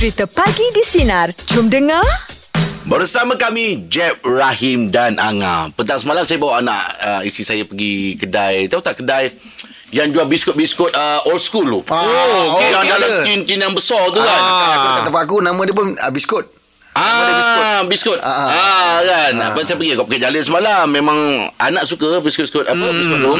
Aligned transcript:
cerita 0.00 0.24
pagi 0.24 0.64
di 0.72 0.80
Sinar. 0.80 1.28
Jom 1.52 1.68
dengar. 1.68 2.00
Bersama 2.88 3.36
kami 3.36 3.84
Jeb 3.92 4.16
Rahim 4.24 4.88
dan 4.88 5.20
Anga. 5.20 5.68
Petang 5.76 6.00
semalam 6.00 6.24
saya 6.24 6.40
bawa 6.40 6.64
anak 6.64 6.84
uh, 7.04 7.20
isteri 7.20 7.44
saya 7.44 7.62
pergi 7.68 8.16
kedai. 8.16 8.64
Tahu 8.72 8.80
tak 8.80 9.04
kedai 9.04 9.28
yang 9.92 10.08
jual 10.08 10.24
biskut-biskut 10.24 10.96
uh, 10.96 11.20
old 11.28 11.44
school 11.44 11.68
tu. 11.68 11.92
Ah, 11.92 12.00
oh, 12.00 12.56
okey, 12.56 12.68
yang 12.72 12.80
okey, 12.80 12.92
dalam 12.96 13.10
tin-tin 13.28 13.60
yang 13.60 13.76
besar 13.76 14.08
tu 14.08 14.24
kan. 14.24 14.40
Ah. 14.40 15.04
Kat 15.04 15.12
tempat 15.12 15.22
aku 15.28 15.44
nama 15.44 15.60
dia 15.68 15.76
pun 15.76 15.92
uh, 15.92 16.08
biskut. 16.16 16.48
Dia 16.90 17.32
biskut. 17.38 17.62
Ah, 17.62 17.80
biskut. 17.86 18.18
Ah, 18.18 18.30
ah. 18.34 18.48
Ah, 18.50 18.94
kan. 19.06 19.32
Apa 19.38 19.62
saya 19.62 19.78
pergi 19.78 19.94
kat 19.94 20.04
Bukit 20.04 20.20
Jalil 20.20 20.42
semalam. 20.42 20.90
Memang 20.90 21.18
anak 21.56 21.86
suka 21.86 22.18
biskut-biskut 22.18 22.66
apa 22.66 22.86
biskut 22.90 23.18
tu. 23.22 23.34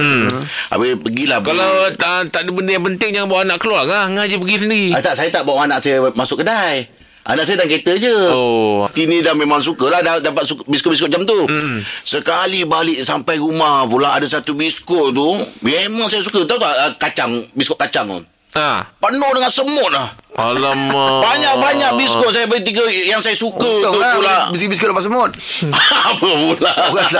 Habis 0.70 0.90
pergilah. 1.02 1.38
beli. 1.42 1.50
Kalau 1.50 1.72
tak, 1.98 2.30
tak 2.30 2.40
ada 2.46 2.50
benda 2.54 2.70
yang 2.78 2.86
penting 2.86 3.10
Jangan 3.10 3.26
bawa 3.26 3.42
anak 3.42 3.58
keluar 3.58 3.82
lah 3.82 4.06
Ngah 4.06 4.24
je 4.30 4.38
pergi 4.38 4.56
sendiri 4.62 4.88
Ah, 4.94 5.02
tak, 5.02 5.18
saya 5.18 5.28
tak 5.34 5.42
bawa 5.42 5.66
anak 5.66 5.82
saya 5.82 5.98
masuk 6.14 6.46
kedai. 6.46 6.86
Anak 7.20 7.44
saya 7.44 7.60
dalam 7.60 7.68
kereta 7.68 7.92
je. 8.00 8.16
Oh. 8.32 8.88
Tini 8.96 9.20
dah 9.20 9.36
memang 9.36 9.60
suka 9.60 9.92
lah 9.92 10.00
dah 10.00 10.24
dapat 10.24 10.46
suka, 10.48 10.64
biskut-biskut 10.64 11.12
macam 11.12 11.28
tu. 11.28 11.40
Mm. 11.52 11.78
Sekali 11.84 12.64
balik 12.64 12.96
sampai 13.04 13.36
rumah 13.36 13.84
pula 13.84 14.16
ada 14.16 14.24
satu 14.24 14.56
biskut 14.56 15.12
tu. 15.12 15.28
Memang 15.60 16.08
saya 16.08 16.24
suka. 16.24 16.48
Tahu 16.48 16.56
tak 16.56 16.72
uh, 16.72 16.92
kacang, 16.96 17.30
biskut 17.52 17.76
kacang 17.76 18.08
tu. 18.08 18.18
ha. 18.56 18.88
Penuh 18.98 19.30
dengan 19.36 19.52
semut 19.52 19.90
lah. 19.92 20.08
Alamak 20.32 21.20
Banyak-banyak 21.22 21.90
biskut 21.96 22.30
saya 22.30 22.46
beli 22.46 22.62
tiga 22.62 22.82
yang 22.86 23.18
saya 23.18 23.34
suka 23.34 23.60
Untung 23.60 23.94
tu 23.94 24.00
lah 24.00 24.14
pula. 24.14 24.36
biskut-biskut 24.50 24.88
lepas 24.88 25.02
semut. 25.02 25.30
Apa 26.08 26.26
pula? 26.26 26.72
Bukan. 26.88 27.06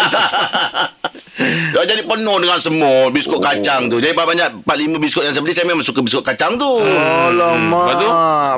Dah 1.71 1.89
jadi 1.89 2.05
penuh 2.05 2.37
dengan 2.37 2.61
semut 2.61 3.09
Biskut 3.11 3.39
oh. 3.39 3.43
kacang 3.43 3.89
tu 3.89 3.97
Jadi 3.97 4.13
banyak 4.13 4.61
4-5 4.61 4.69
biskut 5.01 5.25
yang 5.25 5.33
saya 5.33 5.41
beli 5.41 5.55
Saya 5.55 5.65
memang 5.65 5.81
suka 5.81 6.05
biskut 6.05 6.21
kacang 6.21 6.61
tu 6.61 6.69
Alamak. 6.85 7.81
Lepas 7.81 7.97
tu? 7.97 8.09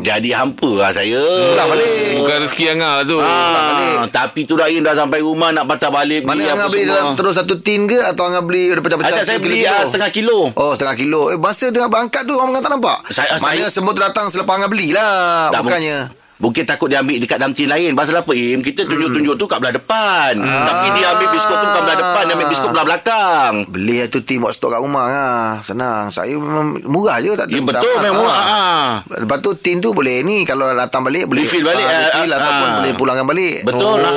Jadi 0.02 0.30
hampa 0.32 0.70
lah 0.72 0.90
saya 0.90 1.22
Pulang 1.22 1.68
balik. 1.70 2.10
Bukan 2.18 2.36
rezeki 2.42 2.64
Angah 2.74 2.96
tu 3.06 3.16
Ah, 3.22 4.02
tapi 4.10 4.42
tu 4.42 4.58
dah 4.58 4.66
dah 4.66 4.94
sampai 4.96 5.22
rumah 5.22 5.54
nak 5.54 5.70
patah 5.70 5.94
balik 5.94 6.26
Mana 6.26 6.42
Angah 6.42 6.58
apa 6.58 6.66
beli 6.66 6.82
semua. 6.82 6.90
dalam 6.92 7.06
terus 7.14 7.34
satu 7.36 7.54
tin 7.56 7.86
ke 7.86 8.02
atau 8.02 8.26
Angah 8.26 8.42
beli 8.42 8.66
ada 8.68 8.82
pecah-pecah? 8.82 9.14
Acak 9.14 9.24
saya 9.24 9.38
beli 9.38 9.62
kilo? 9.62 9.70
ah, 9.70 9.84
setengah 9.84 10.10
kilo. 10.10 10.38
Oh 10.52 10.72
setengah 10.74 10.96
kilo 10.98 11.22
Eh 11.28 11.38
masa 11.38 11.70
tengah 11.70 11.86
berangkat 11.86 12.22
tu 12.24 12.34
Orang 12.34 12.50
tak 12.56 12.66
nampak 12.68 12.98
Saya- 13.06 13.38
Mana 13.38 13.62
saya- 13.62 13.70
semut 13.70 13.94
tu 13.94 14.02
datang 14.02 14.26
Selepas 14.26 14.41
Angah 14.44 14.66
belilah 14.66 15.48
Tak, 15.50 15.62
Bukannya 15.62 15.98
Mungkin 16.42 16.66
takut 16.66 16.90
dia 16.90 16.98
ambil 16.98 17.22
dekat 17.22 17.38
dalam 17.38 17.54
tin 17.54 17.70
lain. 17.70 17.94
Pasal 17.94 18.18
apa 18.18 18.34
Im? 18.34 18.66
Kita 18.66 18.82
tunjuk-tunjuk 18.82 19.38
tu 19.38 19.46
kat 19.46 19.62
belah 19.62 19.70
depan. 19.70 20.34
Tapi 20.42 20.86
dia 20.90 21.14
ambil 21.14 21.30
biskut 21.30 21.54
tu 21.54 21.66
bukan 21.70 21.82
belah 21.86 21.98
depan. 22.02 22.22
Dia 22.26 22.34
ambil 22.34 22.48
biskut 22.50 22.70
belah 22.74 22.82
belakang. 22.84 23.52
Beli 23.70 24.02
satu 24.02 24.18
tin 24.20 24.42
Buat 24.42 24.50
stok 24.50 24.74
kat 24.74 24.80
rumah 24.82 25.06
lah. 25.06 25.42
Senang 25.62 26.10
Saya 26.10 26.34
memang 26.34 26.82
Murah 26.82 27.22
je 27.22 27.30
tak 27.32 27.46
Ya, 27.46 27.62
tak- 27.62 27.78
betul 27.78 27.94
memang. 28.02 28.26
ah. 28.26 28.42
Ah. 28.42 28.90
Lepas 29.14 29.38
tu 29.38 29.54
tin 29.54 29.78
tu 29.78 29.94
boleh 29.94 30.26
ni 30.26 30.42
Kalau 30.42 30.66
datang 30.68 31.06
balik 31.06 31.30
boleh 31.30 31.46
Refill 31.46 31.62
balik, 31.62 31.78
ah, 31.80 32.10
refill 32.10 32.26
ah, 32.26 32.36
Ataupun 32.36 32.66
ah. 32.66 32.74
boleh 32.74 32.92
pulangkan 32.92 33.26
balik 33.28 33.56
Betul 33.62 33.96
lah. 34.02 34.12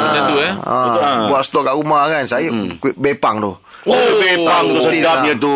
Macam 0.00 0.22
tu 0.24 0.36
eh 0.40 0.52
Ah, 0.56 0.80
Betul, 0.86 1.00
ah. 1.04 1.16
Buat 1.28 1.42
stok 1.44 1.62
kat 1.62 1.74
rumah 1.76 2.02
kan 2.08 2.24
Saya 2.24 2.48
kuih 2.80 2.96
bepang 2.96 3.36
tu 3.36 3.52
Oh, 3.86 3.94
bepang 4.18 4.66
tu 4.66 4.82
sedapnya 4.82 5.38
tu. 5.38 5.54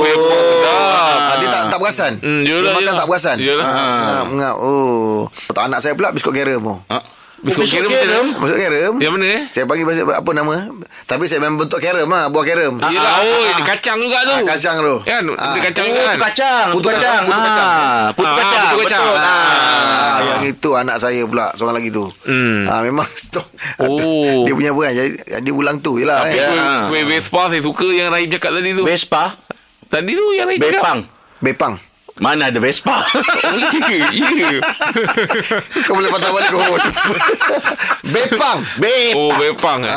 Bepang 0.00 0.40
sedap 0.40 1.18
tak 1.58 1.64
tak 1.68 1.78
perasan. 1.78 2.12
Hmm, 2.18 2.40
dia 2.40 2.52
yelah, 2.52 2.70
makan 2.70 2.82
yelah. 2.82 2.94
tak 2.94 3.06
perasan. 3.06 3.36
Yelah. 3.38 3.66
Ah, 3.66 4.22
ngap. 4.26 4.56
Oh. 4.58 5.18
Tak 5.48 5.62
anak 5.64 5.80
saya 5.80 5.92
pula 5.92 6.10
biskut 6.10 6.32
garam 6.32 6.60
tu. 6.60 6.76
Ah. 6.88 7.02
Biskut 7.36 7.68
garam 7.68 7.86
mana? 7.86 8.32
Biskut 8.32 8.58
garam. 8.58 8.92
Yang 8.96 9.12
mana 9.12 9.26
eh 9.28 9.42
Saya 9.46 9.64
panggil 9.64 9.84
bahasa 9.84 10.02
apa 10.08 10.30
nama? 10.32 10.54
Tapi 11.04 11.24
saya 11.24 11.38
memang 11.38 11.60
bentuk 11.60 11.78
garam 11.78 12.08
ah, 12.08 12.26
buah 12.26 12.44
garam. 12.44 12.74
Yelah 12.80 13.14
oh 13.20 13.42
ini 13.46 13.62
kacang 13.62 13.98
juga 13.98 14.18
tu 14.20 14.32
Ah, 14.32 14.40
kacang 14.46 14.76
tu. 14.78 14.94
Kan 15.02 15.22
Ah. 15.30 15.52
Ada 15.52 15.60
kacang 15.62 15.84
Oh, 15.84 15.92
tu 15.92 16.00
kan 16.02 16.18
kacang. 16.18 16.66
Putu 16.70 16.80
Putu 16.80 16.88
kacang. 16.90 17.22
putu 17.22 17.38
kacang. 17.38 17.68
Ah, 17.68 18.04
Putu 18.10 18.24
Ah, 18.24 18.34
kacang. 18.34 18.64
putu 18.66 18.80
kacang. 18.82 19.02
Betul. 19.04 19.20
Ah, 19.20 19.28
Ah. 19.76 20.16
yang 20.26 20.42
itu 20.48 20.70
anak 20.72 20.96
saya 20.96 21.22
pula 21.22 21.46
seorang 21.52 21.76
lagi 21.76 21.90
tu. 21.90 22.04
Hmm. 22.24 22.64
Ah, 22.64 22.80
memang 22.80 23.04
stok. 23.22 23.46
Oh. 23.78 24.42
Dia 24.42 24.54
punya 24.54 24.72
bukan 24.72 24.90
jadi 24.90 25.10
dia 25.36 25.52
ulang 25.52 25.76
tu 25.78 26.00
je 26.00 26.08
lah. 26.08 26.24
Tapi 26.24 26.40
eh. 26.40 26.48
Ah. 26.48 26.88
Vespa 26.88 27.42
saya 27.46 27.60
suka 27.60 27.86
yang 27.86 28.08
Rahim 28.08 28.32
cakap 28.32 28.50
tadi 28.50 28.72
tu 28.72 28.82
Vespa. 28.82 29.36
Tadi 29.86 30.10
tu 30.10 30.26
yang 30.32 30.48
Rahim 30.48 30.58
cakap 30.58 30.82
Bepang. 30.82 31.00
Bepang. 31.38 31.76
Mana 32.16 32.48
ada 32.48 32.56
Vespa? 32.56 33.04
Ya 33.86 34.08
Kau 35.84 35.94
boleh 35.94 36.08
patah 36.08 36.32
balik 36.32 36.48
kau. 36.48 36.60
Bepang. 38.14 38.58
Bepang. 38.80 39.12
Oh 39.14 39.36
Bepang 39.36 39.80
eh 39.84 39.92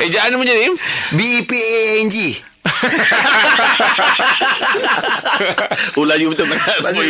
Ejaan 0.00 0.32
macam 0.34 0.56
ni 0.56 0.72
B 1.12 1.20
E 1.20 1.40
P 1.44 1.52
A 1.52 1.80
N 2.00 2.08
G. 2.08 2.16
Oh, 5.96 6.04
laju 6.04 6.24
betul. 6.32 6.46
Laju. 6.48 7.00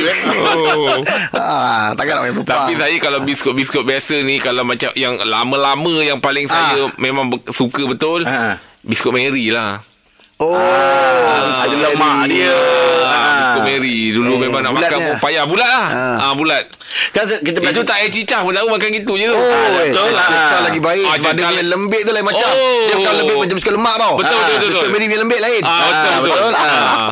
Oh 0.50 0.98
Ah, 1.32 1.94
takkan 1.94 2.18
nak 2.18 2.22
main 2.26 2.34
bepang. 2.34 2.58
Tapi 2.66 2.74
saya 2.74 2.96
kalau 2.98 3.22
biskut-biskut 3.22 3.82
biasa 3.82 4.18
ni 4.20 4.38
Kalau 4.38 4.62
macam 4.62 4.90
yang 4.94 5.18
lama-lama 5.20 6.00
Yang 6.00 6.18
paling 6.18 6.46
saya 6.46 6.90
memang 6.96 7.30
suka 7.50 7.86
betul 7.86 8.26
Ah. 8.26 8.58
Biskut 8.82 9.12
Mary 9.12 9.50
lah 9.50 9.78
Oh, 10.40 10.56
Ada 11.52 11.68
lemak 11.76 12.18
dia. 12.26 12.48
ah, 13.04 13.52
Biskut 13.52 13.62
Mary 13.62 14.08
Dulu 14.10 14.30
Eh, 14.30 14.38
memang 14.40 14.60
nak 14.62 14.72
makan 14.72 14.96
pun 14.98 15.16
payah 15.20 15.44
Bulat 15.44 15.68
lah 15.68 15.84
Ah. 15.86 16.16
ah. 16.18 16.32
Bulat 16.32 16.64
Kan 17.12 17.28
kita 17.36 17.60
Itu 17.60 17.82
tak 17.82 17.96
air 17.98 18.08
cicah 18.08 18.40
pun 18.40 18.50
tahu 18.50 18.66
makan 18.66 18.88
gitu 18.90 19.12
je 19.14 19.26
tu 19.26 19.34
Oh, 19.34 19.44
eh, 19.44 19.68
betul 19.86 20.08
lah. 20.10 20.26
Pecah 20.26 20.60
lagi 20.62 20.80
baik 20.80 21.04
Ah, 21.04 21.14
dia 21.14 21.36
punya 21.36 21.62
lembik 21.62 22.00
tu 22.02 22.10
lain 22.10 22.24
macam 22.24 22.48
Oh. 22.50 22.80
Dia 22.82 22.94
bukan 22.96 23.14
lembik 23.14 23.36
macam 23.38 23.54
biskut 23.54 23.74
lemak 23.74 23.94
tau 23.96 24.14
Betul, 24.16 24.32
betul, 24.32 24.40
betul, 24.40 24.56
Biskut 24.64 24.80
betul. 24.80 24.90
Mary 24.90 25.04
punya 25.04 25.18
lembik 25.20 25.40
lain 25.40 25.62
Ah, 25.62 25.76
betul, 25.78 26.08
Ah, 26.08 26.18
betul. 26.18 26.50
Ah. 26.50 27.10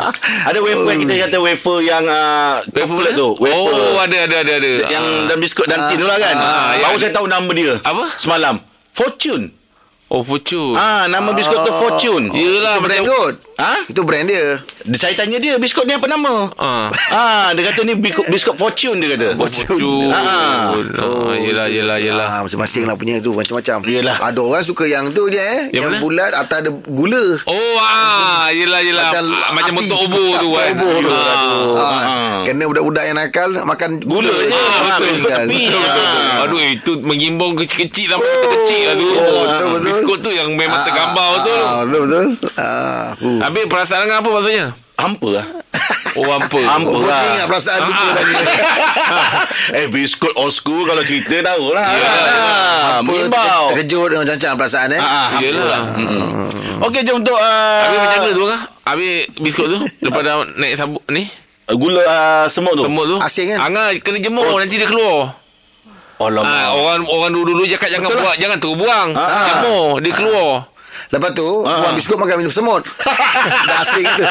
Ada 0.48 0.58
wafer 0.58 0.94
kita 0.96 1.12
kata 1.20 1.36
wafer 1.38 1.78
yang 1.82 2.04
uh, 2.06 2.52
coklat 2.66 3.12
tu. 3.12 3.28
Wafer. 3.36 3.76
Oh 3.76 3.98
ada 3.98 4.16
ada 4.24 4.36
ada 4.40 4.52
ada 4.56 4.68
Yang 4.88 5.04
Ah. 5.04 5.22
dalam 5.28 5.38
biskut 5.38 5.66
dan 5.66 5.84
tin 5.86 5.96
tu 5.96 6.06
lah 6.06 6.16
kan. 6.16 6.32
Ah, 6.34 6.72
Baru 6.72 6.96
yang- 6.96 6.96
saya 6.98 7.12
tahu 7.12 7.26
nama 7.26 7.50
dia. 7.52 7.76
Apa? 7.78 8.04
Semalam. 8.14 8.56
Fortune. 8.90 9.52
Oh 10.08 10.24
Fortune. 10.24 10.72
Ah, 10.72 11.04
nama 11.08 11.36
biskut 11.36 11.68
tu 11.68 11.72
Fortune. 11.72 12.32
Yelah 12.32 12.80
Itu 12.80 12.84
brand 12.88 13.04
kot 13.04 13.34
Ha? 13.58 13.74
Itu 13.84 14.02
brand 14.02 14.22
dia 14.22 14.62
Dia- 14.86 15.00
Saya 15.00 15.12
tanya 15.12 15.36
dia 15.36 15.58
biskut 15.58 15.82
ni 15.82 15.90
apa 15.90 16.06
nama? 16.06 16.46
Ah. 16.54 16.94
Ah, 17.10 17.50
dia 17.50 17.66
kata 17.66 17.82
ni 17.82 17.92
biskut, 17.92 18.30
biskut 18.30 18.54
Fortune 18.54 18.96
dia 18.96 19.12
kata. 19.12 19.34
Fortune 19.34 20.06
Ah. 20.08 20.70
Oh 21.02 21.34
Yelah 21.34 21.66
yelah 21.66 21.98
yelah 21.98 22.28
ah, 22.30 22.40
Masing-masing 22.40 22.86
lah 22.86 22.94
punya 22.94 23.18
tu 23.18 23.34
Macam-macam 23.34 23.82
Yelah. 23.82 24.14
Ada 24.14 24.38
orang 24.38 24.62
suka 24.62 24.84
yang 24.84 25.10
tu 25.10 25.26
je 25.26 25.34
eh 25.34 25.68
Yang 25.68 25.74
Yang, 25.74 25.90
mana? 25.90 25.98
bulat 25.98 26.30
Atas 26.32 26.56
ada 26.60 26.70
gula 26.70 27.24
Oh 27.44 27.74
ah, 27.78 28.46
yelah 28.48 28.78
yelah 28.78 29.10
Macam 29.10 29.24
macam, 29.52 29.72
bentuk 29.76 29.98
obor 30.00 30.30
tu 30.38 30.48
kan. 30.54 30.70
Obor 30.72 30.94
tu. 30.96 31.10
Ah. 31.10 31.26
Ah, 31.74 31.92
Ah. 31.98 32.38
Kena 32.46 32.62
budak-budak 32.64 33.04
yang 33.04 33.16
nakal 33.16 33.50
Makan 33.58 33.90
Gula 34.00 34.30
je. 34.30 34.46
Ah, 34.48 34.54
Ah, 34.54 34.96
betul. 34.96 35.18
Betul, 35.18 35.42
betul, 35.42 35.66
betul. 35.74 36.06
Ah. 36.06 36.42
Aduh 36.46 36.60
itu 36.62 36.92
mengimbang 37.02 37.52
kecil-kecil 37.56 38.06
sampai 38.08 38.22
Oh, 38.24 38.46
kecil 38.48 38.80
lah 38.80 38.94
tu. 38.94 39.06
oh, 39.08 39.18
betul, 39.42 39.42
Ah, 39.58 39.68
betul. 39.68 39.82
Biskut 39.84 40.18
tu 40.20 40.30
yang 40.30 40.48
memang 40.54 40.78
Ah, 40.78 40.86
tergambar 40.86 41.26
ah, 41.26 41.34
betul. 41.34 41.58
ah, 41.58 41.80
Betul 41.82 42.00
betul 42.00 42.26
ah, 42.54 43.06
uh. 43.18 43.47
Habis 43.48 43.64
perasaan 43.64 44.04
Angah 44.04 44.20
apa 44.20 44.28
maksudnya? 44.30 44.66
Hampa 44.94 45.28
lah. 45.32 45.46
Oh 46.14 46.26
hampa. 46.26 46.58
Hampa. 46.74 46.90
Oh, 46.90 47.00
lah. 47.00 47.22
ingat 47.24 47.46
perasaan 47.46 47.80
lupa 47.86 48.02
Ah, 48.02 48.12
tadi 48.12 48.32
eh, 49.78 49.86
biskut 49.88 50.34
old 50.34 50.50
school 50.50 50.84
kalau 50.84 51.00
cerita 51.00 51.38
tahu 51.40 51.70
lah. 51.70 51.86
Yalah. 51.86 52.26
Ah, 52.28 52.90
Apa 52.94 53.06
Mengimbau. 53.06 53.62
Terkejut 53.72 54.06
dengan 54.10 54.26
cancang 54.28 54.54
perasaan 54.54 54.88
eh 54.90 54.98
Ah, 54.98 55.06
ah, 55.06 55.26
hampa 55.30 55.44
Yelah. 55.44 55.64
lah. 55.64 55.82
Mm-mm. 55.94 56.84
Okey, 56.84 57.00
jom 57.02 57.18
untuk... 57.18 57.34
Uh, 57.34 57.80
Habis 57.80 57.98
macam 57.98 58.18
mana 58.20 58.30
tu 58.30 58.42
Angah? 58.44 58.62
Habis 58.84 59.12
biskut 59.38 59.66
tu 59.66 59.78
lepas 60.00 60.20
dah 60.20 60.34
naik 60.54 60.74
sabuk 60.74 61.02
ni 61.08 61.26
Gula 61.68 62.00
uh, 62.00 62.44
semut 62.48 62.74
tu. 62.74 62.84
semut 62.84 63.04
tu. 63.04 63.16
Asin 63.18 63.44
kan? 63.50 63.58
Angah 63.64 63.92
kena 63.98 64.18
jemur 64.18 64.56
nanti 64.56 64.76
dia 64.76 64.86
keluar. 64.86 65.36
Alamak. 66.18 66.44
Ah, 66.44 66.68
orang 66.72 67.04
orang 67.04 67.30
dulu-dulu 67.30 67.62
cakap 67.68 67.92
jangan 67.92 68.08
Betul 68.08 68.16
lah. 68.16 68.24
buat, 68.24 68.36
jangan 68.36 68.56
terus 68.58 68.74
buang. 68.74 69.08
Ah. 69.14 69.46
Jemur, 69.46 69.88
dia 70.00 70.12
keluar. 70.12 70.50
Lepas 71.08 71.32
tu 71.32 71.48
Ah. 71.64 71.80
Buang 71.80 71.94
biskut 71.94 72.14
makan 72.14 72.36
minum 72.38 72.50
semut 72.50 72.84
Dah 73.68 73.80
asing 73.80 74.04
tu 74.04 74.24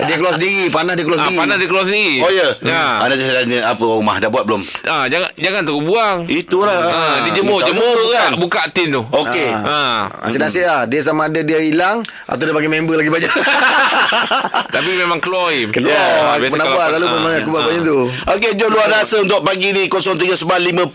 Dia 0.00 0.14
keluar 0.14 0.34
sendiri 0.34 0.70
Panas 0.70 0.94
dia 0.94 1.02
keluar 1.02 1.18
Ah, 1.18 1.24
sendiri 1.24 1.40
panas 1.40 1.56
dia 1.56 1.66
keluar 1.66 1.84
sendiri. 1.84 2.16
Oh 2.20 2.30
ya. 2.30 2.46
Ya. 2.60 2.82
Ada 3.00 3.14
saya 3.14 3.42
apa 3.66 3.82
rumah 3.82 4.16
dah 4.16 4.28
buat 4.28 4.44
belum? 4.44 4.62
Ah, 4.84 5.04
jangan 5.06 5.28
jangan 5.34 5.60
terus 5.62 5.82
buang. 5.82 6.18
Itulah. 6.24 6.76
Ah, 6.80 7.16
dia 7.22 7.32
jemur, 7.34 7.58
jemur 7.60 7.96
kan. 8.10 8.30
buka 8.36 8.62
tin 8.70 8.90
tu. 8.90 9.02
Okey. 9.02 9.48
Ah. 9.50 10.06
Nasib-nasib 10.22 10.62
lah 10.62 10.82
Dia 10.84 11.00
sama 11.00 11.26
ada 11.26 11.40
dia 11.40 11.58
hilang 11.58 11.98
Atau 12.24 12.42
dia 12.42 12.52
bagi 12.52 12.68
member 12.68 12.94
lagi 12.94 13.08
banyak 13.08 13.26
Tapi 14.74 14.90
memang 14.94 15.18
keluar. 15.18 15.50
Keluar 15.70 15.96
Ah, 15.96 16.36
Aku 16.36 16.46
pernah 16.48 16.66
buat 16.68 16.86
Selalu 16.90 17.06
memang 17.10 17.32
aku 17.34 17.48
buat 17.50 17.62
macam 17.64 17.82
tu 17.82 17.98
Okey, 18.30 18.50
jom 18.54 18.70
luar 18.70 18.88
rasa 18.88 19.16
untuk 19.18 19.42
pagi 19.42 19.70
ni 19.70 19.84
0395432000 19.86 20.86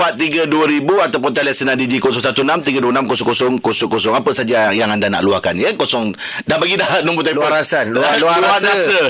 ataupun 1.06 1.30
talian 1.32 1.54
senar 1.54 1.76
DJ 1.76 2.00
0163260000. 2.00 3.60
Apa 4.14 4.32
saja 4.32 4.72
yang 4.72 4.90
anda 4.90 5.08
nak 5.08 5.25
luahkan 5.26 5.58
ya? 5.58 5.74
Kosong 5.74 6.14
dah 6.46 6.56
bagi 6.56 6.78
dah 6.78 7.02
nombor 7.02 7.26
telefon. 7.26 7.50
Luarasan, 7.50 7.90
luar- 7.96 8.22
luar 8.22 8.38
rasa. 8.38 8.70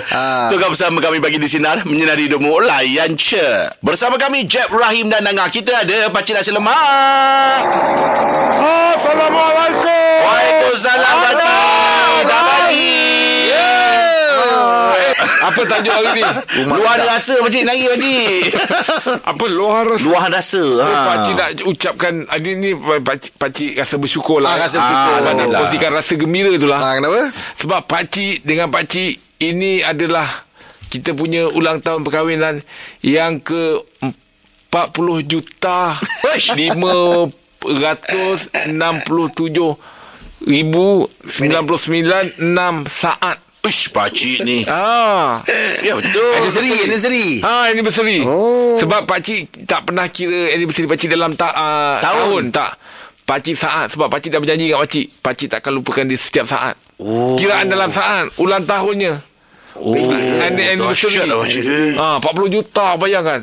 Ah. 0.09 0.47
Tukar 0.47 0.71
bersama 0.71 0.97
kami 0.99 1.19
pagi 1.19 1.35
di 1.35 1.45
sinar 1.45 1.83
menyinari 1.83 2.25
hidupmu 2.25 2.55
layan 2.61 3.13
ce. 3.13 3.69
Bersama 3.79 4.15
kami 4.15 4.47
Jeb 4.47 4.71
Rahim 4.71 5.11
dan 5.11 5.21
Nanga. 5.21 5.45
Kita 5.47 5.83
ada 5.83 6.07
pakcik 6.09 6.33
nasi 6.33 6.49
lemak. 6.49 7.59
Waalaikumsalam 10.25 11.15
Pakcik. 11.21 12.44
Apa 15.45 15.61
tajuk 15.63 15.91
hari 15.91 16.09
ni? 16.15 16.23
Luar 16.63 16.97
rasa 16.99 17.37
pakcik 17.37 17.63
nari 17.63 17.85
pakcik. 17.85 18.41
Apa 19.23 19.45
luar 19.47 19.85
rasa? 19.85 20.03
Luar 20.03 20.27
rasa. 20.27 20.61
Oh, 20.61 20.81
Ha. 20.81 20.99
Pakcik 21.05 21.33
nak 21.33 21.49
ucapkan 21.63 22.13
Ini 22.27 22.51
ni 22.53 22.69
pakcik, 22.99 23.31
pakcik 23.35 23.71
rasa 23.75 23.95
bersyukur 23.95 24.37
lah 24.37 24.49
Ah, 24.49 24.59
rasa 24.59 24.77
bersyukur. 24.77 24.97
Ah, 24.97 25.13
nak 25.13 25.21
Alhamdulillah. 25.21 25.59
kongsikan 25.61 25.91
rasa 25.91 26.13
gembira 26.15 26.51
tu 26.55 26.65
lah 26.65 26.79
Ha, 26.79 26.89
kenapa? 26.95 27.21
Sebab 27.55 27.79
pakcik 27.83 28.35
dengan 28.41 28.67
pakcik 28.67 29.11
Ini 29.37 29.71
adalah 29.83 30.27
Kita 30.85 31.11
punya 31.11 31.45
ulang 31.47 31.79
tahun 31.79 32.01
perkahwinan 32.01 32.65
Yang 32.99 33.33
ke 33.43 33.61
40 34.69 34.91
juta 35.23 35.95
567 37.63 38.51
ribu 40.45 40.87
99 41.23 42.43
6 42.43 42.51
saat 42.85 43.37
Uish, 43.65 43.89
pakcik 43.89 44.45
ni. 44.45 44.61
Ah, 44.69 45.41
Ya, 45.81 45.97
betul. 45.97 46.21
Anniversary, 46.37 46.69
anniversary. 46.85 47.27
Ha, 47.41 47.73
anniversary. 47.73 48.19
Oh. 48.21 48.77
Sebab 48.77 49.09
pakcik 49.09 49.65
tak 49.65 49.89
pernah 49.89 50.05
kira 50.07 50.53
anniversary 50.53 50.85
pakcik 50.85 51.09
dalam 51.09 51.33
ta, 51.33 51.49
uh, 51.49 51.97
tahun. 51.97 52.21
Tahun. 52.21 52.43
Tak. 52.53 52.71
Pakcik 53.25 53.57
saat. 53.57 53.89
Sebab 53.89 54.05
pakcik 54.05 54.29
dah 54.29 54.37
berjanji 54.37 54.69
dengan 54.69 54.85
pakcik. 54.85 55.05
Pakcik 55.17 55.47
takkan 55.49 55.73
lupakan 55.73 56.05
dia 56.05 56.13
setiap 56.13 56.45
saat. 56.45 56.77
Oh. 57.01 57.33
Kiraan 57.41 57.65
dalam 57.65 57.89
saat. 57.89 58.29
Ulang 58.37 58.69
tahunnya. 58.69 59.17
Oh, 59.75 59.91
anniversary. 60.45 61.17
dahsyat 61.19 61.25
lah. 61.25 61.41
Ha, 61.41 62.05
40 62.21 62.53
juta 62.53 62.95
bayangkan. 62.95 63.41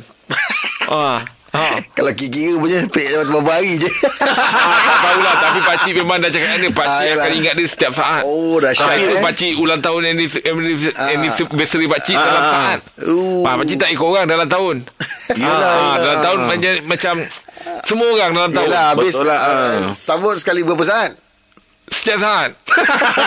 ha. 0.86 1.18
Ha. 1.52 1.68
Kalau 2.00 2.12
kira-kira 2.12 2.56
punya 2.56 2.80
Pek 2.88 3.06
macam 3.12 3.28
beberapa 3.30 3.52
hari 3.52 3.76
je 3.76 3.84
ha, 3.84 4.72
tak 4.88 4.98
tahulah 5.04 5.34
Tapi 5.36 5.58
pakcik 5.62 5.92
memang 5.94 6.16
dah 6.18 6.30
cakap 6.32 6.48
dia 6.56 6.70
Pakcik 6.72 6.88
Ah, 6.90 7.04
yelah. 7.04 7.22
akan 7.22 7.32
ingat 7.36 7.52
dia 7.54 7.66
setiap 7.68 7.92
saat 7.92 8.22
Oh 8.24 8.56
dahsyat 8.56 8.88
Tapi 8.88 9.02
eh. 9.04 9.20
pakcik 9.20 9.52
ulang 9.56 9.80
tahun 9.80 10.00
anniversary, 10.08 10.48
Ah. 10.96 11.12
anniversary 11.12 11.86
pakcik 11.86 12.16
dalam 12.16 12.40
Ah. 12.40 12.48
saat. 12.50 12.80
Oh. 13.04 13.44
Ah, 13.44 13.54
pakcik 13.54 13.76
tak 13.76 13.90
ikut 13.90 14.06
orang 14.06 14.24
dalam 14.26 14.48
tahun. 14.48 14.76
Yelah, 15.34 15.60
ah, 15.60 15.96
dalam 15.98 16.18
tahun 16.20 16.38
macam, 16.48 16.72
macam 16.88 17.14
semua 17.82 18.08
orang 18.10 18.30
dalam 18.32 18.50
tahun. 18.50 18.66
Yelah 18.66 18.84
habis 18.90 19.12
Betul 19.12 19.26
lah, 19.28 19.38
uh, 19.38 19.52
ah. 19.52 19.80
Sambut 19.90 20.34
sekali 20.36 20.60
berapa 20.62 20.82
saat 20.82 21.10
Setiap 21.92 22.18
saat. 22.18 22.50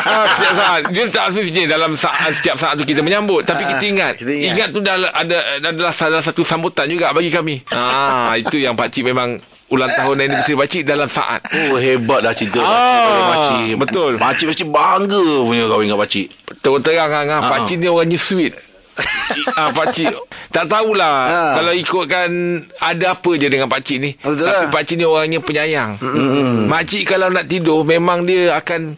Ah, 0.03 0.25
setiap 0.33 0.53
saat. 0.55 0.81
Dia 0.89 1.03
tak 1.07 1.25
semestinya 1.29 1.67
dalam 1.71 1.91
saat, 1.93 2.33
setiap 2.33 2.57
saat 2.57 2.73
tu 2.75 2.83
kita 2.83 2.99
menyambut. 2.99 3.41
Tapi 3.41 3.61
Ah, 3.61 3.69
kita 3.71 3.83
ingat. 3.85 4.13
kita 4.17 4.31
ingat. 4.31 4.49
ingat. 4.51 4.67
tu 4.69 4.79
dah 4.79 4.95
ada 5.07 5.37
adalah 5.61 5.93
salah 5.93 6.19
satu 6.19 6.41
sambutan 6.41 6.85
juga 6.85 7.09
bagi 7.11 7.29
kami. 7.29 7.61
Ah, 7.69 8.33
itu 8.41 8.57
yang 8.57 8.73
pakcik 8.73 9.05
memang 9.05 9.37
ulang 9.67 9.89
tahun 9.89 10.21
anniversary 10.21 10.53
pakcik 10.55 10.81
dalam 10.83 11.07
saat. 11.07 11.41
Oh, 11.63 11.77
hebat 11.77 12.21
dah 12.21 12.33
cerita 12.33 12.59
Ah, 12.59 13.31
pakcik. 13.31 13.77
betul. 13.77 14.11
Pakcik 14.17 14.45
mesti 14.49 14.65
bangga 14.65 15.21
punya 15.41 15.65
kahwin 15.65 15.85
dengan 15.87 15.99
pakcik. 15.99 16.27
Terus 16.59 16.79
terang 16.81 17.09
ah, 17.13 17.25
ah, 17.31 17.41
pakcik 17.47 17.77
ni 17.77 17.87
orangnya 17.87 18.17
sweet. 18.17 18.53
Ah, 19.55 19.69
pakcik 19.71 20.11
tak 20.49 20.65
tahulah 20.65 21.15
Ah. 21.25 21.53
kalau 21.59 21.71
ikutkan 21.71 22.29
ada 22.79 23.11
apa 23.11 23.31
je 23.35 23.47
dengan 23.47 23.67
pakcik 23.67 23.97
ni. 23.99 24.11
Betul 24.15 24.47
Tapi 24.47 24.65
lah. 24.65 24.71
pakcik 24.71 24.95
ni 24.95 25.03
orangnya 25.03 25.39
penyayang. 25.39 25.99
Mm. 25.99 26.67
Makcik 26.67 27.03
kalau 27.05 27.27
nak 27.27 27.45
tidur 27.45 27.83
memang 27.83 28.23
dia 28.23 28.55
akan 28.55 28.95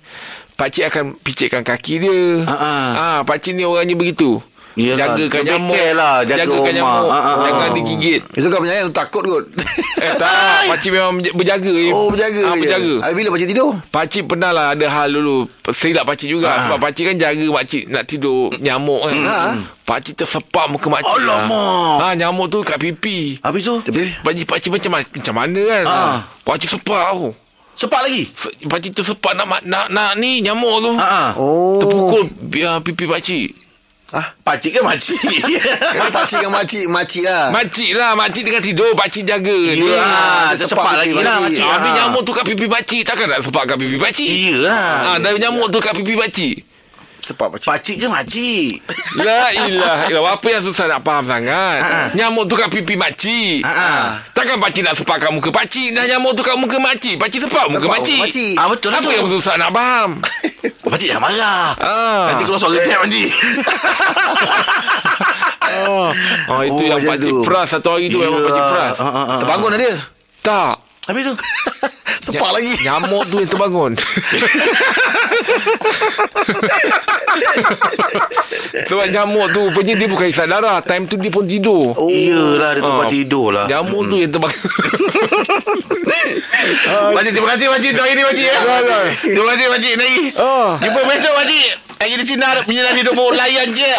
pakcik 0.53 0.85
akan 0.87 1.17
picitkan 1.17 1.61
kaki 1.61 1.93
dia. 1.99 2.45
Ah, 2.45 2.53
ah. 2.53 2.87
Ah, 2.93 3.19
pakcik 3.21 3.53
ni 3.53 3.63
orangnya 3.63 3.93
begitu. 3.93 4.37
Yelah, 4.77 5.17
Jagakan 5.17 5.41
nyamuk. 5.41 5.73
lah, 5.91 6.15
jaga 6.21 6.45
jagakan 6.45 6.53
rumah. 6.53 6.71
nyamuk. 6.71 7.09
Ah, 7.09 7.17
ah, 7.17 7.25
ah. 7.27 7.37
Jangan 7.43 7.69
digigit. 7.73 8.21
Itu 8.31 8.45
kau 8.47 8.61
penyayang 8.61 8.93
takut 8.93 9.23
kot 9.23 9.45
Eh 10.05 10.13
tak, 10.13 10.69
pakcik 10.69 10.93
memang 10.93 11.17
berjaga. 11.33 11.73
Oh 11.89 12.07
berjaga 12.07 12.37
je 12.37 12.59
berjaga. 12.61 12.93
Habis 13.01 13.15
bila 13.17 13.29
pakcik 13.33 13.49
tidur 13.49 13.69
Pakcik 13.89 14.23
pernah 14.23 14.51
lah 14.51 14.65
ada 14.71 14.85
hal 14.85 15.09
dulu 15.09 15.49
Silap 15.67 16.05
pakcik 16.05 16.29
juga 16.29 16.47
Ah. 16.47 16.57
Sebab 16.63 16.77
pakcik 16.79 17.03
kan 17.03 17.15
jaga 17.17 17.45
makcik 17.47 17.89
Nak 17.89 18.05
tidur 18.05 18.53
nyamuk 18.55 19.01
kan 19.03 19.17
Ah. 19.23 19.57
Pakcik 19.83 20.13
tersepak 20.15 20.69
muka 20.69 20.87
makcik 20.87 21.09
Alamak. 21.17 21.97
ha, 21.97 22.07
Nyamuk 22.13 22.47
tu 22.47 22.61
kat 22.61 22.77
pipi 22.77 23.41
Habis 23.41 23.65
tu? 23.65 23.81
Pakcik, 24.21 24.45
pakcik 24.45 24.69
macam, 24.71 24.91
mana- 24.93 25.09
macam 25.11 25.33
mana 25.35 25.61
kan 25.65 25.83
Ah. 25.83 26.17
Pakcik 26.43 26.69
sepak 26.71 27.01
tu 27.11 27.33
Sepak 27.73 28.01
lagi? 28.03 28.23
Pakcik 28.63 28.91
tersepak 28.93 29.33
nak, 29.33 29.45
nak, 29.47 29.61
nak, 29.65 29.85
nak 29.89 30.11
ni 30.15 30.39
nyamuk 30.39 30.77
tu 30.79 30.91
Ha. 30.93 31.33
Oh 31.33 31.77
Terpukul 31.77 32.21
uh, 32.61 32.77
pipi 32.79 33.05
pakcik 33.05 33.49
Ah, 34.09 34.23
Pakcik 34.39 34.71
ke 34.71 34.81
makcik? 34.81 35.19
Kena 35.93 36.07
pakcik 36.07 36.39
dengan 36.39 36.55
makcik 36.55 36.85
Makcik 36.87 37.23
lah 37.23 37.51
Makcik 37.51 37.91
lah 37.91 38.11
Makcik 38.15 38.41
tengah 38.41 38.63
tidur 38.63 38.91
Pakcik 38.95 39.23
jaga 39.23 39.51
dia 39.67 39.83
Ya, 39.83 39.99
Ah, 39.99 40.47
dia 40.49 40.63
sepak 40.63 40.79
sepak 40.79 40.93
lagi, 40.95 41.11
lah 41.11 41.23
makcik. 41.35 41.43
makcik. 41.43 41.65
Habis 41.65 41.89
Ah. 41.89 41.95
nyamuk 41.97 42.21
tu 42.23 42.31
kat 42.31 42.43
pipi 42.45 42.65
pakcik 42.65 43.01
Takkan 43.03 43.27
nak 43.27 43.39
sepak 43.41 43.63
kat 43.65 43.75
pipi 43.75 43.97
pakcik 43.97 44.23
Iyalah. 44.23 44.87
ha, 45.03 45.19
Dari 45.19 45.37
nyamuk 45.37 45.67
tu 45.67 45.79
kat 45.79 45.91
pipi 45.93 46.15
pakcik 46.15 46.55
Sepak 47.17 47.49
pakcik 47.49 47.67
Pakcik 47.67 47.95
ke 47.97 48.07
makcik? 48.07 48.69
La 49.25 49.49
ilah 49.51 50.05
ilah 50.05 50.21
Apa 50.31 50.47
yang 50.47 50.61
susah 50.61 50.85
nak 50.85 51.01
faham 51.01 51.23
sangat 51.23 51.79
Ah. 51.79 52.07
Nyamuk 52.11 52.45
tu 52.45 52.53
kat 52.53 52.69
pipi 52.69 52.93
makcik 52.93 53.61
Ah. 53.61 54.21
Takkan 54.31 54.57
pakcik 54.57 54.81
nak 54.81 54.93
sepak 54.93 55.17
kat 55.19 55.29
muka 55.29 55.49
pakcik 55.49 55.91
Dah 55.91 56.05
nyamuk 56.05 56.33
tu 56.33 56.41
kat 56.41 56.53
muka 56.53 56.77
makcik 56.77 57.15
Pakcik 57.15 57.43
sepak 57.43 57.67
muka 57.67 57.79
Sepak 57.79 57.91
makcik 57.91 58.15
muka 58.15 58.23
makcik. 58.23 58.53
Ah 58.55 58.67
betul 58.67 58.89
lah 58.89 58.97
Apa 58.97 59.05
tu. 59.05 59.13
yang 59.13 59.27
susah 59.27 59.53
nak 59.55 59.69
faham 59.71 60.09
Pakcik 60.87 61.07
jangan 61.09 61.23
marah. 61.25 61.67
Ah. 61.77 62.25
Nanti 62.31 62.43
keluar 62.43 62.57
suara 62.57 62.79
tap 62.79 62.99
nanti. 63.03 63.23
oh. 65.83 66.07
oh 66.47 66.61
Itu 66.63 66.73
Oh, 66.73 66.81
yang 66.81 66.95
macam 66.95 67.11
pakcik 67.11 67.29
tu. 67.29 67.41
pras 67.43 67.67
Satu 67.67 67.89
hari 67.91 68.07
tu 68.07 68.17
memang 68.17 68.39
pakcik 68.41 68.63
pras 68.65 68.95
Ah, 68.95 69.03
ah, 69.03 69.17
ah. 69.27 69.39
Terbangun 69.41 69.75
dia 69.75 69.93
Tak 70.41 70.73
Habis 71.07 71.23
tu? 71.25 71.35
Sepak 72.27 72.51
lagi 72.51 72.73
Nyamuk 72.81 73.23
tu 73.25 73.35
yang 73.37 73.47
terbangun 73.47 73.91
Sebab 78.87 79.05
nyamuk 79.07 79.47
tu 79.51 79.61
Punya 79.71 79.93
dia 79.93 80.07
bukan 80.07 80.27
isap 80.27 80.47
darah 80.47 80.79
Time 80.81 81.05
tu 81.05 81.15
dia 81.15 81.29
pun 81.29 81.43
tidur 81.43 81.89
Oh. 81.89 82.09
Iyalah, 82.09 82.71
dia 82.73 82.83
tempat 82.83 83.05
Ah. 83.05 83.09
tidur 83.09 83.47
lah. 83.49 83.65
Nyamuk 83.65 84.01
tu 84.07 84.15
yang 84.17 84.27
terbangun 84.27 84.55
Pakcik, 86.87 87.31
terima 87.31 87.47
kasih 87.49 87.67
pakcik 87.69 87.89
untuk 87.91 88.03
hari 88.03 88.13
ni 88.13 88.23
pakcik. 88.23 88.43
ya. 88.43 88.59
Terima 89.23 89.47
kasih 89.47 89.65
pakcik 89.69 89.93
Nari. 89.95 90.15
Oh. 90.35 90.75
Jumpa 90.77 90.99
besok 91.05 91.33
pakcik. 91.33 91.67
Lagi 91.97 92.13
di 92.13 92.25
sinar 92.25 92.55
menyinari 92.63 92.99
hidupmu 92.99 93.25
layan 93.31 93.67
je. 93.71 93.93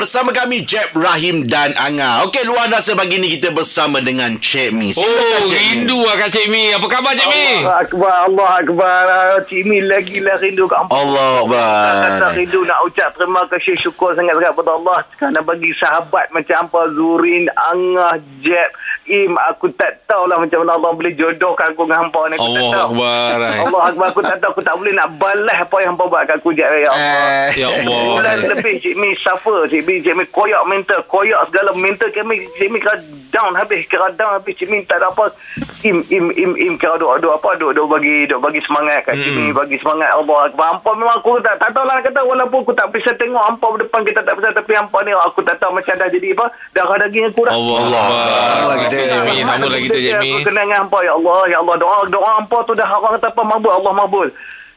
Bersama 0.00 0.32
kami 0.32 0.64
Jeb 0.64 0.96
Rahim 0.96 1.44
dan 1.44 1.76
Anga. 1.76 2.24
Okey, 2.24 2.48
luar 2.48 2.72
rasa 2.72 2.96
pagi 2.96 3.20
ni 3.20 3.28
kita 3.28 3.52
bersama 3.52 4.00
dengan 4.00 4.32
Cik 4.32 4.72
Mi. 4.72 4.96
Silakan, 4.96 5.12
Oh 5.12 5.44
Cik 5.44 5.44
Mi. 5.44 5.52
rindu 5.52 5.98
lah 6.00 6.16
kan 6.16 6.28
Cik 6.32 6.48
Mi 6.48 6.72
Apa 6.72 6.86
khabar 6.88 7.12
Cik 7.12 7.28
Mi 7.28 7.44
Allah 7.60 7.84
Akbar, 7.84 8.14
Allah 8.24 8.50
Akbar. 8.56 9.04
Cik 9.44 9.62
Mi 9.68 9.84
lagi 9.84 10.24
lah 10.24 10.40
rindu 10.40 10.64
kat 10.64 10.80
Ampun. 10.80 10.96
Allah 10.96 11.44
Kata 11.44 12.00
Akbar. 12.16 12.32
rindu 12.32 12.64
nak 12.64 12.80
ucap 12.80 13.12
terima 13.12 13.44
kasih 13.44 13.76
syukur 13.76 14.16
sangat-sangat 14.16 14.56
kepada 14.56 14.72
Allah 14.72 14.98
kerana 15.12 15.40
bagi 15.44 15.70
sahabat 15.76 16.26
macam 16.32 16.56
apa 16.64 16.80
Zurin, 16.90 17.44
Angah, 17.52 18.16
Jeb, 18.40 18.70
Im 19.10 19.34
aku 19.34 19.66
tak 19.74 20.06
tahulah 20.06 20.38
macam 20.38 20.62
mana 20.62 20.78
Allah 20.78 20.94
boleh 20.94 21.10
jodohkan 21.18 21.74
aku 21.74 21.82
dengan 21.82 22.06
hampa 22.06 22.20
ni 22.30 22.38
aku 22.38 22.46
tak 22.46 22.62
Allah 22.62 22.70
tahu. 22.70 22.86
Akbar 22.94 23.36
ai. 23.42 23.58
Allah 23.58 23.82
Akbar 23.90 24.06
aku 24.14 24.20
tak 24.22 24.36
tahu 24.38 24.50
aku 24.54 24.62
tak 24.62 24.74
boleh 24.78 24.92
nak 24.94 25.08
balas 25.18 25.58
apa 25.58 25.76
yang 25.82 25.90
hampa 25.98 26.04
buat 26.06 26.22
kat 26.30 26.36
aku 26.38 26.50
Jeb 26.54 26.70
ya 26.70 26.90
Allah. 26.94 27.18
Eh. 27.50 27.50
Ya 27.58 27.68
Bulan 27.82 28.34
Allah 28.38 28.48
lebih 28.54 28.74
Cik 28.78 28.94
Mi 28.94 29.10
suffer 29.18 29.66
Cik 29.66 29.82
Mi. 29.82 29.94
Cik 29.98 30.14
Mi 30.14 30.24
koyak 30.30 30.62
mental 30.70 31.02
Koyak 31.10 31.42
segala 31.50 31.74
mental 31.74 32.08
Cik 32.14 32.22
Mi. 32.22 32.38
Cik 32.54 32.68
Mi 32.70 32.78
kira 32.78 32.94
down 33.34 33.52
habis 33.58 33.82
Kira 33.90 34.06
down 34.14 34.38
habis. 34.38 34.54
Cik 34.54 34.70
Mi 34.70 34.86
tak 34.86 35.02
ada 35.02 35.10
apa. 35.10 35.34
Im 35.82 36.04
Im 36.06 36.30
Im 36.30 36.52
Im 36.54 36.72
kira 36.78 36.94
duk 36.94 37.18
duk 37.18 37.34
apa 37.34 37.58
duk 37.58 37.74
duk 37.74 37.90
bagi 37.90 38.30
duk 38.30 38.38
bagi 38.38 38.62
semangat 38.62 39.02
kat 39.10 39.18
Cik 39.18 39.32
Mi 39.34 39.50
bagi 39.50 39.76
semangat 39.82 40.14
Allah 40.14 40.46
Akbar. 40.46 40.78
Hampa 40.78 40.90
memang 40.94 41.18
aku 41.18 41.42
tak 41.42 41.58
tak 41.58 41.74
tahu 41.74 41.82
lah 41.82 41.98
nak 41.98 42.04
kata 42.06 42.20
walaupun 42.22 42.62
aku 42.62 42.72
tak 42.76 42.88
bisa 42.94 43.10
tengok 43.18 43.42
hampa 43.42 43.66
depan 43.80 44.00
kita 44.06 44.20
tak 44.22 44.34
bisa 44.38 44.48
tapi 44.54 44.72
hampa 44.78 44.98
ni 45.02 45.10
aku 45.10 45.40
tak 45.42 45.58
tahu 45.58 45.74
macam 45.74 45.94
dah 45.98 46.06
jadi 46.06 46.28
apa. 46.38 46.46
Darah 46.70 46.96
daging 47.02 47.26
aku 47.32 47.42
dah. 47.42 47.54
Allah 47.56 47.78
Allah. 47.80 48.02
Akbar. 48.04 48.60
Allah 48.60 48.76
Terima 49.00 49.24
kasih 49.24 49.32
kita. 49.32 49.32
Cik 49.32 49.40
Mi 49.40 49.42
Sama 49.42 49.66
lagi 49.66 49.84
kita 49.84 49.98
Cik 49.98 50.14
Mi 50.16 50.28
Aku 50.30 50.38
kena 50.42 50.60
dengan 50.60 50.78
hampa 50.80 50.98
ya 51.00 51.12
Allah 51.12 51.38
ya 51.46 51.56
Allah. 51.58 51.76
Doa 51.76 51.96
doa 52.06 52.30
hampa 52.36 52.58
tu 52.62 52.72
dah 52.72 52.86
orang 52.86 53.12
kata 53.16 53.28
apa 53.28 53.42
mabul 53.42 53.72
Allah 53.72 53.92
mabul. 53.94 54.28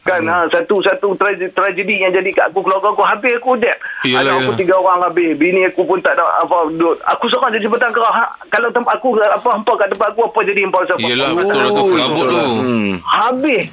Kan 0.03 0.19
ha, 0.27 0.43
satu 0.51 0.83
satu 0.83 1.15
tragedi, 1.15 1.47
tragedi 1.49 1.95
yang 1.95 2.11
jadi 2.11 2.27
kat 2.29 2.51
aku 2.51 2.59
keluarga 2.59 2.91
aku 2.91 2.99
habis 3.01 3.39
aku 3.39 3.55
dek 3.55 3.71
anak 4.11 4.43
aku 4.43 4.51
tiga 4.53 4.75
orang 4.75 4.99
habis. 5.01 5.31
Bini 5.33 5.63
aku 5.63 5.87
pun 5.87 5.95
tak 5.97 6.19
ada 6.19 6.27
apa 6.43 6.67
duduk. 6.67 6.99
Aku 7.07 7.31
seorang 7.31 7.55
jadi 7.55 7.63
jembatan 7.63 7.95
kerah. 7.95 8.11
Ha, 8.11 8.25
kalau 8.51 8.67
tempat 8.67 8.99
aku 8.99 9.15
apa 9.15 9.47
hampa 9.47 9.71
kat 9.79 9.87
tempat 9.95 10.11
aku 10.11 10.27
apa 10.27 10.39
jadi 10.43 10.59
hampa 10.67 10.79
siapa? 10.83 11.07
Yelah 11.07 11.27
Oh, 11.31 11.35
betul 11.39 11.55
lah 11.55 11.67
tu. 11.71 11.83
tu. 12.19 12.51
Habis 12.99 13.63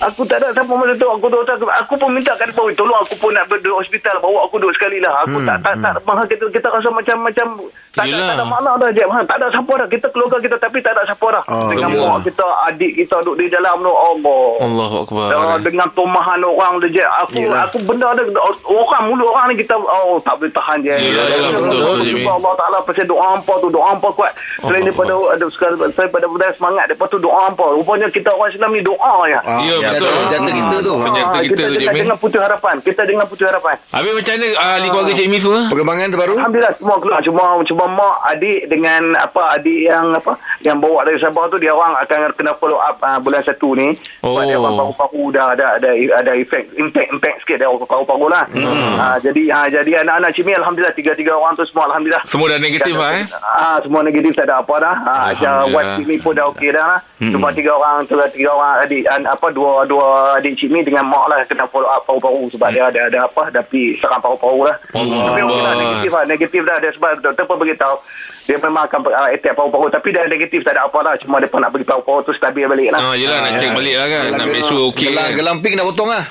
Aku 0.00 0.24
tak 0.24 0.40
ada 0.40 0.48
siapa 0.50 0.72
masa 0.72 0.96
tu 0.96 1.04
aku 1.04 1.28
duduk 1.28 1.44
aku, 1.44 1.68
aku 1.68 1.92
pun 1.94 2.08
minta 2.08 2.32
kat 2.32 2.48
depan 2.48 2.72
tolong 2.72 2.96
aku 2.96 3.12
pun 3.20 3.36
nak 3.36 3.44
duduk 3.46 3.76
hospital 3.76 4.16
bawa 4.16 4.48
aku 4.48 4.56
duduk 4.56 4.72
sekali 4.72 4.96
lah 4.96 5.12
aku 5.20 5.44
tak 5.44 5.60
tak 5.60 5.76
tak 5.76 5.92
mahal 6.08 6.24
kita 6.24 6.48
kita 6.48 6.72
rasa 6.72 6.88
macam 6.88 7.16
macam 7.20 7.46
Tak 7.90 8.06
ada, 8.06 8.22
tak 8.22 8.36
ada 8.38 8.46
makna 8.46 8.70
dah 8.78 8.86
Jeb. 8.94 9.10
Ha, 9.10 9.18
tak 9.26 9.42
ada 9.42 9.50
siapa 9.50 9.72
dah. 9.74 9.88
Kita 9.90 10.06
keluarga 10.14 10.38
kita 10.38 10.54
tapi 10.56 10.78
tak 10.78 10.94
ada 10.94 11.02
siapa 11.02 11.26
dah. 11.26 11.42
Oh, 11.50 11.66
dengan 11.74 11.90
ya. 11.90 12.06
mak 12.06 12.22
kita, 12.22 12.46
adik 12.70 12.92
kita 12.94 13.18
duduk 13.26 13.42
di 13.42 13.46
dalam 13.50 13.82
tu. 13.82 13.90
Allah. 13.90 14.46
Allahu 14.62 14.96
akbar. 15.02 15.26
Uh, 15.34 15.58
dengan 15.58 15.88
tomahan 15.90 16.38
orang 16.38 16.78
tu 16.78 16.86
je 16.86 17.02
aku 17.02 17.42
Yelah. 17.42 17.66
aku 17.66 17.82
benda 17.82 18.06
ada 18.14 18.22
orang 18.64 19.02
mulut 19.04 19.26
orang 19.26 19.50
ni 19.50 19.58
kita 19.58 19.74
oh 19.74 20.22
tak 20.22 20.38
boleh 20.38 20.54
tahan 20.54 20.78
je 20.80 20.94
Yelah, 20.94 21.24
yelah, 21.26 21.50
betul, 21.50 21.82
betul, 21.82 21.98
Jimmy. 22.06 22.24
Allah 22.24 22.52
Taala 22.54 22.78
pasal 22.80 23.04
doa 23.04 23.24
hampa 23.34 23.52
tu 23.58 23.68
doa 23.68 23.84
hampa 23.90 24.08
kuat 24.14 24.32
selain 24.60 24.86
daripada 24.86 25.12
ada 25.26 25.44
sekali 25.50 25.74
selain 25.74 25.92
daripada 25.98 26.26
benda 26.30 26.46
semangat 26.54 26.84
lepas 26.86 27.06
tu 27.10 27.18
doa 27.18 27.38
hampa 27.42 27.64
rupanya 27.74 28.06
kita 28.06 28.30
orang 28.30 28.50
Islam 28.54 28.70
ni 28.70 28.80
doa 28.80 29.14
ya 29.26 29.40
Ah, 29.42 29.58
Ya, 29.60 29.74
senjata, 29.74 29.89
betul. 29.92 30.08
senjata 30.20 30.50
kita 30.50 30.76
tu. 30.80 30.92
Ah. 30.92 31.02
Senjata 31.02 31.28
Ah, 31.30 31.40
kita 31.40 31.52
tu, 31.56 31.70
kita 31.70 31.80
Jimmy. 31.80 31.98
dengan 32.00 32.16
putus 32.16 32.40
harapan 32.40 32.74
kita 32.80 33.02
dengan 33.02 33.24
putus 33.24 33.44
harapan 33.44 33.74
Habis 33.88 34.12
macam 34.12 34.32
mana 34.32 34.46
ahli 34.56 34.86
keluarga 34.88 35.12
Cik 35.12 35.26
Mi 35.26 35.38
semua? 35.38 35.60
Perkembangan 35.66 36.06
terbaru? 36.08 36.34
Alhamdulillah 36.36 36.72
semua 36.74 36.96
keluar 36.96 37.20
cuma 37.20 37.42
cuma 37.62 37.84
mak 37.86 38.16
adik 38.28 38.60
dengan 38.66 39.02
apa 39.14 39.42
adik 39.54 39.80
yang 39.82 40.06
apa 40.10 40.32
yang 40.60 40.76
bawa 40.76 41.02
dari 41.02 41.16
Sabah 41.16 41.44
tu 41.46 41.56
dia 41.56 41.70
orang 41.70 41.92
akan 41.96 42.32
kena 42.32 42.52
follow 42.54 42.78
up 42.78 42.96
uh, 42.98 43.18
bulan 43.18 43.40
satu 43.40 43.72
ni 43.72 43.88
sebab 44.16 44.28
Oh. 44.30 44.42
dia 44.42 44.56
orang 44.56 44.74
paru-paru 44.74 45.24
dah 45.30 45.46
ada 45.50 45.66
ada 45.76 45.90
ada 46.14 46.32
efek 46.34 46.72
impact 46.74 47.08
impact 47.10 47.36
sikit 47.40 47.56
dia 47.58 47.68
paru-paru 47.68 48.26
lah 48.26 48.44
hmm. 48.46 48.94
uh, 48.96 49.16
jadi 49.18 49.42
uh, 49.50 49.66
jadi 49.68 49.90
anak-anak 50.00 50.30
Cimi 50.30 50.52
alhamdulillah 50.52 50.92
tiga-tiga 50.92 51.32
orang 51.32 51.52
tu 51.52 51.64
semua 51.64 51.84
alhamdulillah 51.86 52.22
Semua 52.24 52.46
dah 52.46 52.58
negatif 52.58 52.94
lah 52.94 53.10
ada- 53.10 53.18
eh? 53.18 53.26
Ah, 53.52 53.76
semua 53.80 54.00
negatif 54.00 54.32
tak 54.32 54.46
ada 54.46 54.60
apa 54.60 54.74
dah. 54.76 54.94
Ah. 55.02 55.66
Wan 55.66 55.84
Cik 55.94 56.06
Mi 56.06 56.16
pun 56.16 56.32
dah 56.32 56.46
okey 56.48 56.70
dah 56.70 56.84
lah. 56.86 57.00
Cuma 57.20 57.50
tiga 57.50 57.72
orang, 57.72 58.02
tiga, 58.02 58.24
tiga 58.26 58.50
orang 58.50 58.80
adik, 58.80 59.04
an, 59.04 59.22
apa, 59.26 59.46
dua 59.50 59.79
dua 59.84 60.06
adik 60.34 60.56
Cik 60.56 60.68
Mi 60.68 60.80
dengan 60.80 61.04
mak 61.04 61.24
lah 61.26 61.38
kena 61.44 61.64
follow 61.64 61.86
up 61.86 62.02
paru-paru 62.02 62.48
sebab 62.48 62.68
dia 62.68 62.84
ada 62.84 63.00
ada 63.06 63.18
apa, 63.24 63.48
tapi 63.48 63.94
serang 63.96 64.18
paru-paru 64.18 64.64
lah. 64.64 64.76
Allah. 64.90 65.20
Tapi 65.28 65.40
okey 65.40 65.60
lah, 65.60 65.74
negatif 65.74 66.10
lah, 66.10 66.24
negatif 66.24 66.60
dah. 66.64 66.76
Dia 66.78 66.90
sebab 66.92 67.10
doktor 67.20 67.44
pun 67.44 67.56
beritahu 67.56 67.96
dia 68.40 68.56
memang 68.58 68.82
akan 68.82 69.00
uh, 69.06 69.30
attack 69.30 69.54
paru-paru 69.54 69.86
tapi 69.86 70.10
dia 70.10 70.26
negatif 70.26 70.60
tak 70.60 70.74
ada 70.74 70.90
apa 70.90 70.98
lah 71.00 71.14
cuma 71.16 71.38
dia 71.38 71.46
pun 71.46 71.62
nak 71.62 71.70
bagi 71.70 71.86
paru-paru 71.86 72.24
tu 72.24 72.32
stabil 72.34 72.66
balik 72.66 72.90
lah 72.90 72.98
Ah, 72.98 73.14
yelah 73.14 73.38
nak 73.38 73.62
cek 73.62 73.70
balik 73.70 73.94
lah 73.94 74.06
kan. 74.10 74.22
Nak 74.34 74.46
make 74.48 74.64
sure 74.64 74.82
okey 74.90 75.06
Gelang, 75.06 75.22
kan. 75.22 75.38
gelang 75.38 75.56
pink 75.60 75.78
dah 75.78 75.86
potong 75.86 76.10
lah. 76.10 76.24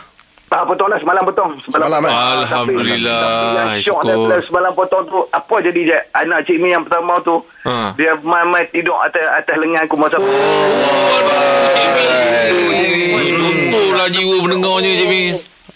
Ah, 0.50 0.66
potong 0.66 0.90
lah 0.90 0.98
semalam 0.98 1.22
potong. 1.22 1.52
Semalam, 1.64 2.02
eh? 2.02 2.10
Ah, 2.10 2.42
Alhamdulillah, 2.42 3.22
Tapi, 3.22 3.30
tapi 3.30 3.54
yang 3.54 3.70
syok 3.76 3.86
syukur. 3.86 4.02
dia 4.04 4.16
bila 4.18 4.36
semalam 4.42 4.72
potong 4.74 5.04
tu, 5.06 5.20
apa 5.30 5.56
jadi 5.62 5.80
je? 5.84 5.98
Anak 6.12 6.40
Cik 6.44 6.58
Mi 6.58 6.70
yang 6.70 6.82
pertama 6.82 7.22
tu, 7.22 7.38
Ha. 7.62 7.94
dia 7.94 8.18
main-main 8.18 8.66
tidur 8.66 8.98
atas 8.98 9.22
atas 9.30 9.56
lengan 9.56 9.84
aku 9.84 9.96
masa 9.96 10.18
Betul 12.50 13.94
lah 13.94 14.08
jiwa 14.10 14.36
pendengarnya 14.40 14.92
Cik 14.96 15.08
Mi. 15.08 15.22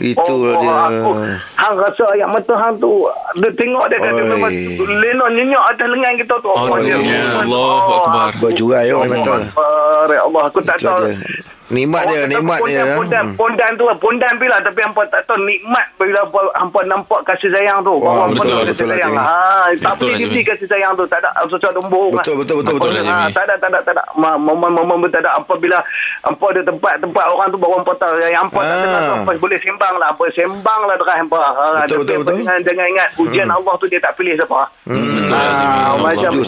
Itulah 0.03 0.57
dia. 0.57 0.67
Oh, 0.67 0.89
Aku, 0.89 1.09
hang 1.55 1.75
rasa 1.77 2.03
ayat 2.09 2.27
mata 2.27 2.53
hang 2.55 2.75
tu, 2.75 3.05
dia 3.35 3.49
tengok 3.53 3.85
dia 3.87 4.01
kata 4.01 4.21
memang 4.25 4.51
lenok 4.91 5.29
nyenyak 5.31 5.63
atas 5.69 5.87
lengan 5.87 6.13
kita 6.17 6.35
tu. 6.35 6.49
Apa 6.49 6.75
dia? 6.81 6.97
Allahu 7.39 7.91
Akbar. 8.01 8.29
Bercurai 8.41 8.89
orang 8.89 9.13
mata. 9.13 9.33
Akbar, 9.39 10.07
ya 10.09 10.21
Allah, 10.23 10.41
aku 10.43 10.59
tak 10.59 10.75
Itu 10.75 10.89
tahu. 10.89 10.97
dia. 10.99 11.13
Nikmat 11.13 11.21
dia, 11.21 11.21
Orang 11.21 11.37
kata 11.37 11.52
nikmat 11.73 12.59
dia. 12.61 12.83
pondan, 12.83 12.95
Pondan, 12.95 13.23
Hmm. 13.23 13.35
pondan 13.35 13.71
tu 13.73 13.83
lah. 13.83 13.97
Pondan 13.97 14.33
bila 14.37 14.55
tapi 14.59 14.79
hampa 14.79 15.01
tak 15.07 15.21
tahu 15.25 15.39
nikmat 15.41 15.85
bila 15.95 16.19
hampa 16.53 16.79
nampak 16.83 17.19
kasih 17.23 17.49
sayang 17.49 17.81
tu. 17.81 17.93
Wah, 17.95 18.25
Hampa 18.25 18.37
betul, 18.37 18.45
tahu 18.45 18.61
betul 18.63 18.63
lah, 18.63 18.65
kasih 18.69 18.87
sayang. 18.87 19.11
Jimmy. 19.11 19.23
Ha, 19.23 19.35
tak 19.73 19.93
Betul 19.93 19.97
boleh 19.99 20.11
lah, 20.11 20.19
dibeli 20.19 20.41
kasih 20.43 20.67
sayang 20.67 20.91
tu. 20.93 21.03
Tak 21.05 21.19
ada 21.19 21.29
sesuatu 21.43 21.81
bohong. 21.83 22.13
Betul, 22.13 22.35
betul, 22.37 22.55
betul, 22.59 22.73
betul. 22.73 22.89
Betul 22.89 22.91
lah, 22.93 23.03
Ha, 23.03 23.15
Jimmy. 23.19 23.33
tak 23.33 23.43
ada, 23.43 23.53
tak 23.57 23.69
ada, 23.69 23.79
tak 23.81 23.93
ada. 23.93 24.03
Ma- 24.13 24.39
Momen-momen 24.39 25.09
tak 25.09 25.21
ada. 25.21 25.31
Apabila 25.35 25.77
hampa 26.21 26.45
ada 26.49 26.61
tempat-tempat 26.63 27.25
orang 27.27 27.47
tu 27.47 27.57
baru 27.57 27.73
hampa 27.77 27.93
tahu. 27.95 28.13
Yang 28.19 28.39
hampa 28.39 28.59
tak 28.59 28.69
Ah. 28.69 28.79
dengar 28.79 28.99
tu 29.01 29.13
hampa 29.15 29.31
boleh 29.37 29.59
sembang 29.59 29.93
lah. 29.95 30.07
Hampa 30.09 30.23
sembang 30.29 30.81
lah 30.83 30.95
dengan 30.95 31.15
hampa. 31.17 31.39
Ha, 31.39 31.65
Betul, 31.83 31.97
betul, 31.99 32.13
hampa 32.13 32.23
betul. 32.23 32.37
Jangan, 32.39 32.59
jangan 32.63 32.85
ingat 32.87 33.07
ujian 33.17 33.47
Allah 33.47 33.73
tu 33.75 33.85
dia 33.85 33.99
tak 33.99 34.13
pilih 34.13 34.33
siapa. 34.33 34.59
Hmm. 34.83 35.31
Ah, 35.33 35.97
macam 35.97 36.31
uh, 36.35 36.45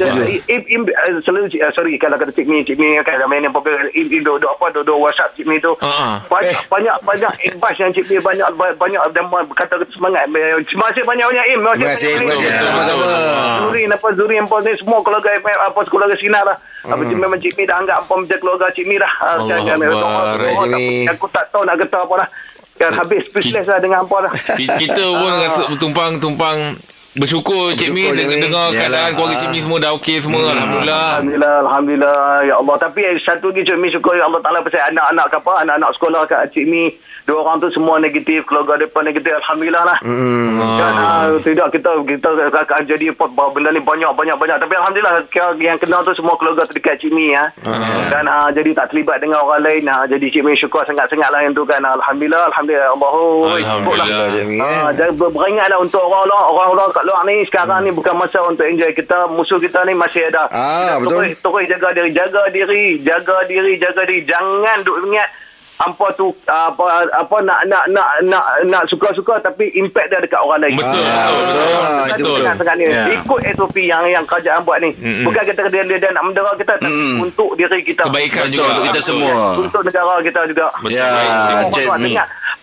selalu 1.20 1.48
uh, 1.55 1.72
sorry 1.72 1.98
kalau 1.98 2.15
kata 2.15 2.32
cik 2.32 2.46
mi 2.46 2.62
cik 2.62 2.75
mi 2.75 2.94
kan 3.01 3.17
ramai 3.17 3.39
yang 3.39 3.50
popular 3.50 3.89
im, 3.89 4.05
im 4.05 4.22
duk, 4.22 4.38
duk 4.38 4.51
apa 4.51 4.65
duk, 4.72 4.84
duk 4.84 4.98
WhatsApp 5.16 5.32
cik 5.32 5.48
mi 5.48 5.56
tu 5.58 5.72
Ah, 5.80 5.88
ah. 5.88 6.16
banyak 6.28 6.52
Eh. 6.52 6.68
banyak 6.68 6.96
banyak 7.02 7.32
imbas 7.48 7.76
yang 7.80 7.88
cik 7.90 8.04
mi 8.06 8.20
banyak 8.20 8.44
banyak 8.76 9.00
dan 9.10 9.26
kata 9.32 9.80
kata 9.80 9.88
semangat 9.88 10.28
terima 10.62 10.92
kasih 10.92 11.08
banyak 11.08 11.24
banyak 11.26 11.46
im 11.48 11.60
Terima 11.66 11.88
kasih, 11.88 12.12
terima 12.20 12.36
kasih. 12.36 12.52
Sama-sama. 12.52 13.06
Zuri 13.62 13.82
apa 13.88 14.08
Zuri 14.12 14.36
yang 14.36 14.48
ni 14.60 14.76
semua 14.76 15.00
keluarga 15.00 15.32
apa 15.40 15.80
keluarga 15.86 16.16
sinar 16.20 16.44
lah 16.44 16.58
apa 16.84 17.02
cik 17.02 17.16
memang 17.16 17.40
cik 17.40 17.56
mi 17.56 17.64
dah 17.64 17.80
anggap 17.80 18.04
apa 18.04 18.14
macam 18.14 18.38
keluarga 18.38 18.68
cik 18.70 18.86
mi 18.86 19.00
dah 19.00 19.12
Ah, 19.18 19.40
kan, 19.40 19.60
kan, 19.64 19.80
aku 21.10 21.26
tak 21.32 21.46
tahu 21.50 21.64
nak 21.64 21.80
kata 21.80 21.98
apa 21.98 22.14
dah 22.20 22.30
kan 22.76 22.92
habis 22.94 23.24
speechless 23.26 23.64
lah 23.66 23.80
dengan 23.80 24.04
apa 24.04 24.28
dah 24.28 24.32
Ki- 24.54 24.68
Kita 24.68 25.00
pun 25.16 25.32
rasa 25.34 25.64
tumpang-tumpang 25.80 26.76
bersyukur 27.16 27.72
Cik 27.74 27.90
Mi 27.90 28.04
Bersyukur, 28.04 28.20
Cik 28.20 28.28
Mi. 28.28 28.44
dengar 28.44 28.66
keadaan 28.72 29.10
keluarga 29.16 29.36
Cik 29.40 29.50
Mi 29.50 29.60
semua 29.60 29.78
dah 29.80 29.92
okey 29.96 30.18
semua 30.20 30.42
alhamdulillah. 30.46 31.06
Alhamdulillah, 31.16 31.56
Alhamdulillah. 31.64 32.22
Ya 32.44 32.56
Allah. 32.60 32.76
Tapi 32.78 33.00
eh, 33.02 33.16
satu 33.18 33.50
lagi 33.50 33.62
Cik 33.64 33.78
Mi 33.78 33.88
syukur 33.90 34.14
Ya 34.14 34.28
Allah 34.28 34.42
Ta'ala 34.42 34.60
pasal 34.60 34.92
anak-anak 34.92 35.26
ke 35.28 35.38
apa, 35.40 35.54
anak-anak 35.64 35.92
sekolah 35.96 36.22
kat 36.26 36.42
Cik 36.52 36.66
Mi. 36.68 36.84
Dua 37.26 37.42
orang 37.42 37.58
tu 37.58 37.74
semua 37.74 37.98
negatif, 37.98 38.46
keluarga 38.46 38.78
depan 38.78 39.02
negatif. 39.02 39.34
Alhamdulillah 39.34 39.82
lah. 39.82 39.98
Hmm. 40.06 40.62
Dan, 40.78 40.94
ah, 40.94 41.26
tidak 41.42 41.74
kita 41.74 41.90
kita 42.06 42.30
akan 42.54 42.82
jadi 42.86 43.10
benda 43.50 43.70
ni 43.74 43.82
banyak 43.82 44.12
banyak 44.14 44.38
banyak 44.38 44.58
tapi 44.62 44.74
alhamdulillah 44.76 45.26
yang 45.58 45.78
kenal 45.82 46.06
tu 46.06 46.14
semua 46.14 46.38
keluarga 46.38 46.70
terdekat 46.70 47.02
Cik 47.02 47.10
Mi 47.10 47.34
ya. 47.34 47.50
Dan 48.12 48.30
ah, 48.30 48.54
jadi 48.54 48.78
tak 48.78 48.94
terlibat 48.94 49.18
dengan 49.18 49.42
orang 49.42 49.66
lain. 49.66 49.90
Ah, 49.90 50.06
jadi 50.06 50.22
Cik 50.22 50.46
Mi 50.46 50.54
syukur 50.54 50.86
sangat-sangat 50.86 51.34
lah 51.34 51.42
yang 51.42 51.56
tu 51.56 51.66
kan. 51.66 51.82
Alhamdulillah, 51.82 52.46
alhamdulillah. 52.54 52.94
Allahu 52.94 53.24
Alhamdulillah. 53.58 54.06
Alhamdulillah, 54.06 54.28
Cik 54.30 54.46
Mi, 54.46 54.58
eh. 54.62 54.62
Ah, 54.62 54.90
jangan 54.94 55.14
ber- 55.18 55.34
beringatlah 55.34 55.78
untuk 55.82 56.02
orang-orang 56.06 56.44
orang-orang 56.46 56.88
kat 56.94 57.05
luar 57.06 57.22
ni 57.24 57.42
sekarang 57.44 57.80
ni 57.82 57.92
bukan 57.92 58.14
masa 58.14 58.42
untuk 58.42 58.64
enjoy 58.64 58.90
kita 58.92 59.28
musuh 59.28 59.58
kita 59.58 59.82
ni 59.84 59.94
masih 59.94 60.26
ada 60.26 60.44
Ah, 60.48 60.98
Kita 60.98 61.00
betul. 61.00 61.18
terus, 61.22 61.32
terus 61.40 61.66
jaga 61.70 61.90
diri 61.92 62.10
jaga 62.12 62.42
diri 62.50 62.84
jaga 63.00 63.38
diri 63.44 63.74
jaga 63.76 64.02
diri 64.04 64.20
jangan 64.24 64.78
duk 64.82 64.98
ingat 65.04 65.30
hampa 65.76 66.08
tu 66.14 66.32
apa 66.46 66.84
apa 67.14 67.36
nak 67.42 67.60
nak 67.66 67.84
nak 67.90 68.08
nak 68.24 68.44
nak 68.64 68.84
suka-suka 68.86 69.36
tapi 69.42 69.68
impact 69.76 70.08
dia 70.08 70.20
dekat 70.20 70.40
orang 70.40 70.64
lain 70.64 70.72
Betul. 70.74 71.04
Ah, 71.04 71.28
betul, 71.28 71.36
betul. 71.36 71.60
betul. 71.60 71.76
Ah, 71.76 72.06
itu 72.08 72.16
Betul. 72.16 72.38
Sangat 72.38 72.56
sangat 72.56 72.76
ni. 72.76 72.84
Ya. 72.86 73.04
Ikut 73.14 73.40
SOP 73.52 73.78
yang 73.84 74.04
yang 74.08 74.24
kerajaan 74.24 74.64
buat 74.64 74.80
ni. 74.80 74.90
Mm-mm. 74.94 75.28
Bukan 75.28 75.44
kita 75.44 75.62
dia, 75.68 75.84
dia, 75.84 75.98
dia 76.00 76.10
nak 76.10 76.24
mendera 76.24 76.52
kita 76.56 76.74
tapi 76.78 76.88
Mm. 76.88 77.18
untuk 77.22 77.50
diri 77.54 77.80
kita. 77.84 78.08
Kebaikan 78.08 78.44
Betul, 78.46 78.56
juga. 78.56 78.72
untuk 78.72 78.86
kita 78.86 78.94
Betul. 78.96 79.10
semua. 79.12 79.34
Untuk 79.60 79.82
negara 79.84 80.16
kita 80.24 80.40
juga. 80.48 80.68
Betul. 80.80 80.96
Ya, 80.96 81.08
Cik 81.68 81.86
orang 81.86 82.00
Mi. 82.00 82.14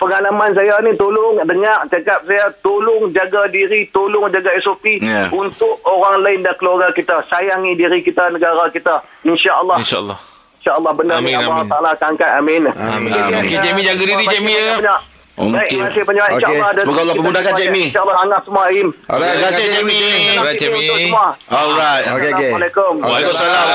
Pengalaman 0.02 0.50
saya 0.50 0.74
ni 0.80 0.92
tolong 0.92 1.38
dengar 1.40 1.86
cakap 1.86 2.18
saya 2.22 2.50
tolong 2.58 3.06
jaga 3.08 3.46
diri 3.46 3.86
tolong 3.88 4.26
jaga 4.28 4.50
SOP 4.58 4.98
Ya. 4.98 5.30
untuk 5.30 5.78
orang 5.84 6.18
lain 6.20 6.42
dan 6.42 6.54
keluarga 6.54 6.90
kita 6.90 7.22
sayangi 7.24 7.72
diri 7.72 7.98
kita 8.00 8.26
negara 8.28 8.66
kita 8.68 8.98
insyaallah 9.22 9.78
InsyaAllah. 9.78 10.18
insyaallah 10.58 10.92
benda 10.92 11.14
Amin, 11.16 11.26
ni 11.28 11.38
Allah 11.38 11.54
amin. 11.56 11.70
Taala 11.70 11.88
akan 11.92 12.06
angkat 12.10 12.30
amin 12.34 12.62
Amin. 12.68 13.10
Okey, 13.12 13.56
Cik 13.56 13.72
Mi 13.72 13.82
jaga 13.82 14.02
diri, 14.02 14.14
Mi, 14.40 14.52
ya. 14.52 14.74
banyak 14.76 14.98
Oh, 15.32 15.48
Baik, 15.48 15.64
okey. 15.64 15.70
terima 15.72 15.88
kasih 15.88 16.04
banyak 16.04 16.26
insyaallah 16.30 16.68
ada- 16.68 16.82
Semoga 16.84 17.00
Allah 17.00 17.14
kita 17.14 17.22
pemudahkan, 17.24 17.52
Cik 17.56 17.68
Mi. 17.72 17.82
insyaallah 17.88 18.16
hangat 18.20 18.40
semua 18.44 18.64
Im 18.68 18.88
Alright, 19.08 19.32
terima 19.32 19.48
kasih, 19.48 19.64
Cik 19.64 19.82
Mi. 19.82 20.00
Alright, 20.36 20.56
Cik 20.60 20.70
Mi. 20.70 20.86
Alright. 21.48 22.04
Okey, 22.04 22.28
okey. 22.28 22.50
Assalamualaikum. 22.52 22.92
Waalaikumsalam. 23.00 23.66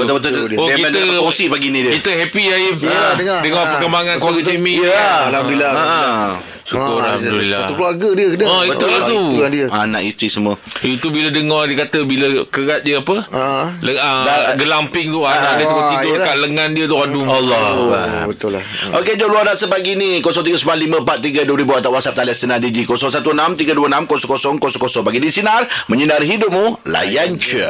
Betul-betul. 0.00 0.32
Oh, 0.56 0.68
kita 0.72 0.88
kongsi 1.20 1.44
pagi 1.52 1.68
ni 1.68 1.84
dia. 1.84 1.92
Kita 1.92 2.10
happy 2.10 2.42
ya 2.42 2.56
Im. 2.56 2.76
Ya, 2.78 3.04
dengar. 3.14 3.40
Dengar 3.44 3.62
Ah. 3.62 3.70
perkembangan 3.76 4.14
keluarga 4.16 4.40
Cik 4.42 4.58
Mi. 4.58 4.80
Ya. 4.80 5.28
Alhamdulillah. 5.28 6.55
Ha. 6.66 6.68
Syukur 6.68 6.96
Ah, 6.96 7.14
Alhamdulillah. 7.14 7.58
Satu 7.62 7.74
keluarga 7.74 8.08
dia 8.10 8.26
kena. 8.28 8.44
Oh, 8.44 8.60
itu 8.60 8.82
lah 8.82 9.00
tu. 9.00 9.16
Itu 9.30 9.46
dia. 9.48 9.66
Anak 9.70 10.02
isteri 10.02 10.26
semua. 10.26 10.54
Itu 10.82 11.08
bila 11.08 11.30
dengar 11.30 11.64
dia 11.64 11.76
kata 11.78 12.02
bila 12.02 12.26
kerat 12.44 12.82
dia 12.82 12.98
apa? 12.98 13.14
Ah. 13.30 13.70
Le, 13.78 13.94
uh, 13.94 14.22
Dah- 14.26 14.54
gelamping 14.54 15.08
tu 15.08 15.22
anak 15.22 15.50
dia 15.56 15.64
tu 15.64 15.72
Wah, 15.72 15.88
tidur 15.94 16.12
yelah. 16.12 16.26
kat 16.26 16.36
lengan 16.36 16.68
dia 16.72 16.84
tu 16.84 16.96
aduh. 16.96 17.22
Allah. 17.22 17.60
Oh, 17.72 18.26
betul 18.26 18.52
lah. 18.52 18.62
Okey, 18.94 19.14
jom 19.14 19.28
luar 19.28 19.46
rasa 19.46 19.66
pagi 19.66 19.94
ni 19.94 20.18
0395432000 20.18 21.78
atau 21.78 21.90
WhatsApp 21.90 22.14
talian 22.16 22.34
sinar 22.34 22.58
DJ 22.58 22.82
0163260000 22.82 25.02
bagi 25.02 25.18
di 25.18 25.28
sinar 25.28 25.66
menyinari 25.86 26.28
hidupmu 26.28 26.84
layan 26.84 27.36
je. 27.36 27.66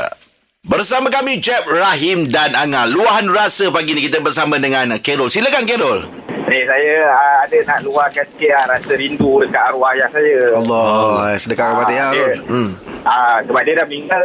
Bersama 0.63 1.09
kami 1.09 1.39
Jeb 1.39 1.63
Rahim 1.65 2.27
dan 2.27 2.53
Anga. 2.53 2.87
Luahan 2.87 3.27
rasa 3.29 3.71
pagi 3.71 3.93
ni 3.93 4.03
kita 4.03 4.19
bersama 4.19 4.57
dengan 4.57 4.99
Carol. 4.99 5.31
Silakan 5.31 5.63
Carol. 5.63 6.26
Ni 6.47 6.59
saya 6.63 6.95
uh, 7.05 7.37
ada 7.43 7.57
nak 7.65 7.79
luahkan 7.83 8.25
sikit 8.29 8.53
uh, 8.53 8.65
rasa 8.69 8.93
rindu 8.95 9.43
dekat 9.43 9.63
arwah 9.65 9.91
ayah 9.93 10.07
saya. 10.09 10.39
Allah, 10.55 11.35
sedekah 11.35 11.67
Ah, 11.67 11.77
Fatihah 11.77 12.09
dia. 12.11 12.23
Rul. 12.23 12.39
Hmm. 12.47 12.71
Ah, 13.03 13.37
sebab 13.43 13.61
dia 13.61 13.75
dah 13.75 13.85
meninggal 13.85 14.23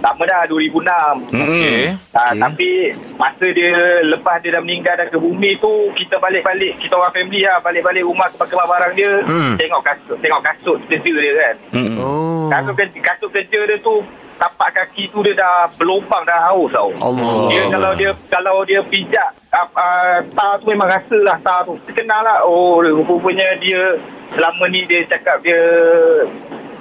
lama 0.00 0.22
dah 0.24 0.48
2006. 0.48 1.36
Okey. 1.36 1.92
Ah, 2.10 2.32
Okey. 2.32 2.40
Tapi 2.40 2.70
masa 3.14 3.46
dia 3.46 3.70
lepas 4.06 4.40
dia 4.40 4.50
dah 4.50 4.62
meninggal 4.62 4.94
dah 4.94 5.06
ke 5.06 5.18
bumi 5.18 5.52
tu 5.56 5.68
kita 5.94 6.16
balik-balik 6.16 6.80
kita 6.80 6.96
orang 6.96 7.12
family 7.12 7.40
lah 7.42 7.60
balik-balik 7.60 8.02
rumah 8.02 8.24
kemas 8.32 8.48
barang 8.66 8.92
dia 8.94 9.12
Hmm. 9.22 9.54
tengok 9.54 9.82
kasut 9.82 10.16
tengok 10.18 10.40
kasut 10.42 10.78
kerja 10.86 11.12
dia 11.12 11.32
kan. 11.38 11.54
Oh. 11.98 12.48
Kasut 12.48 12.72
kerja, 12.74 12.98
kasut 12.98 13.28
kerja 13.30 13.58
dia 13.60 13.76
tu 13.78 14.00
tapak 14.40 14.72
kaki 14.72 15.04
tu 15.06 15.20
dia 15.20 15.36
dah 15.36 15.68
berlubang 15.70 16.24
dah 16.24 16.48
haus 16.48 16.72
tau. 16.72 16.88
Allah. 16.98 17.44
Dia 17.46 17.62
kalau 17.68 17.92
dia 17.92 18.10
kalau 18.26 18.56
dia 18.64 18.80
pijak 18.82 19.28
uh, 19.50 19.68
uh, 19.70 20.16
tar 20.30 20.56
tu 20.56 20.66
memang 20.66 20.88
rasa 20.88 21.18
lah 21.20 21.36
tar 21.38 21.60
tu. 21.62 21.76
Terkenal 21.84 22.20
lah. 22.20 22.38
Oh 22.42 22.80
rupanya 22.80 23.52
dia 23.58 24.00
selama 24.30 24.64
ni 24.66 24.82
dia 24.84 25.04
cakap 25.04 25.36
dia 25.40 25.60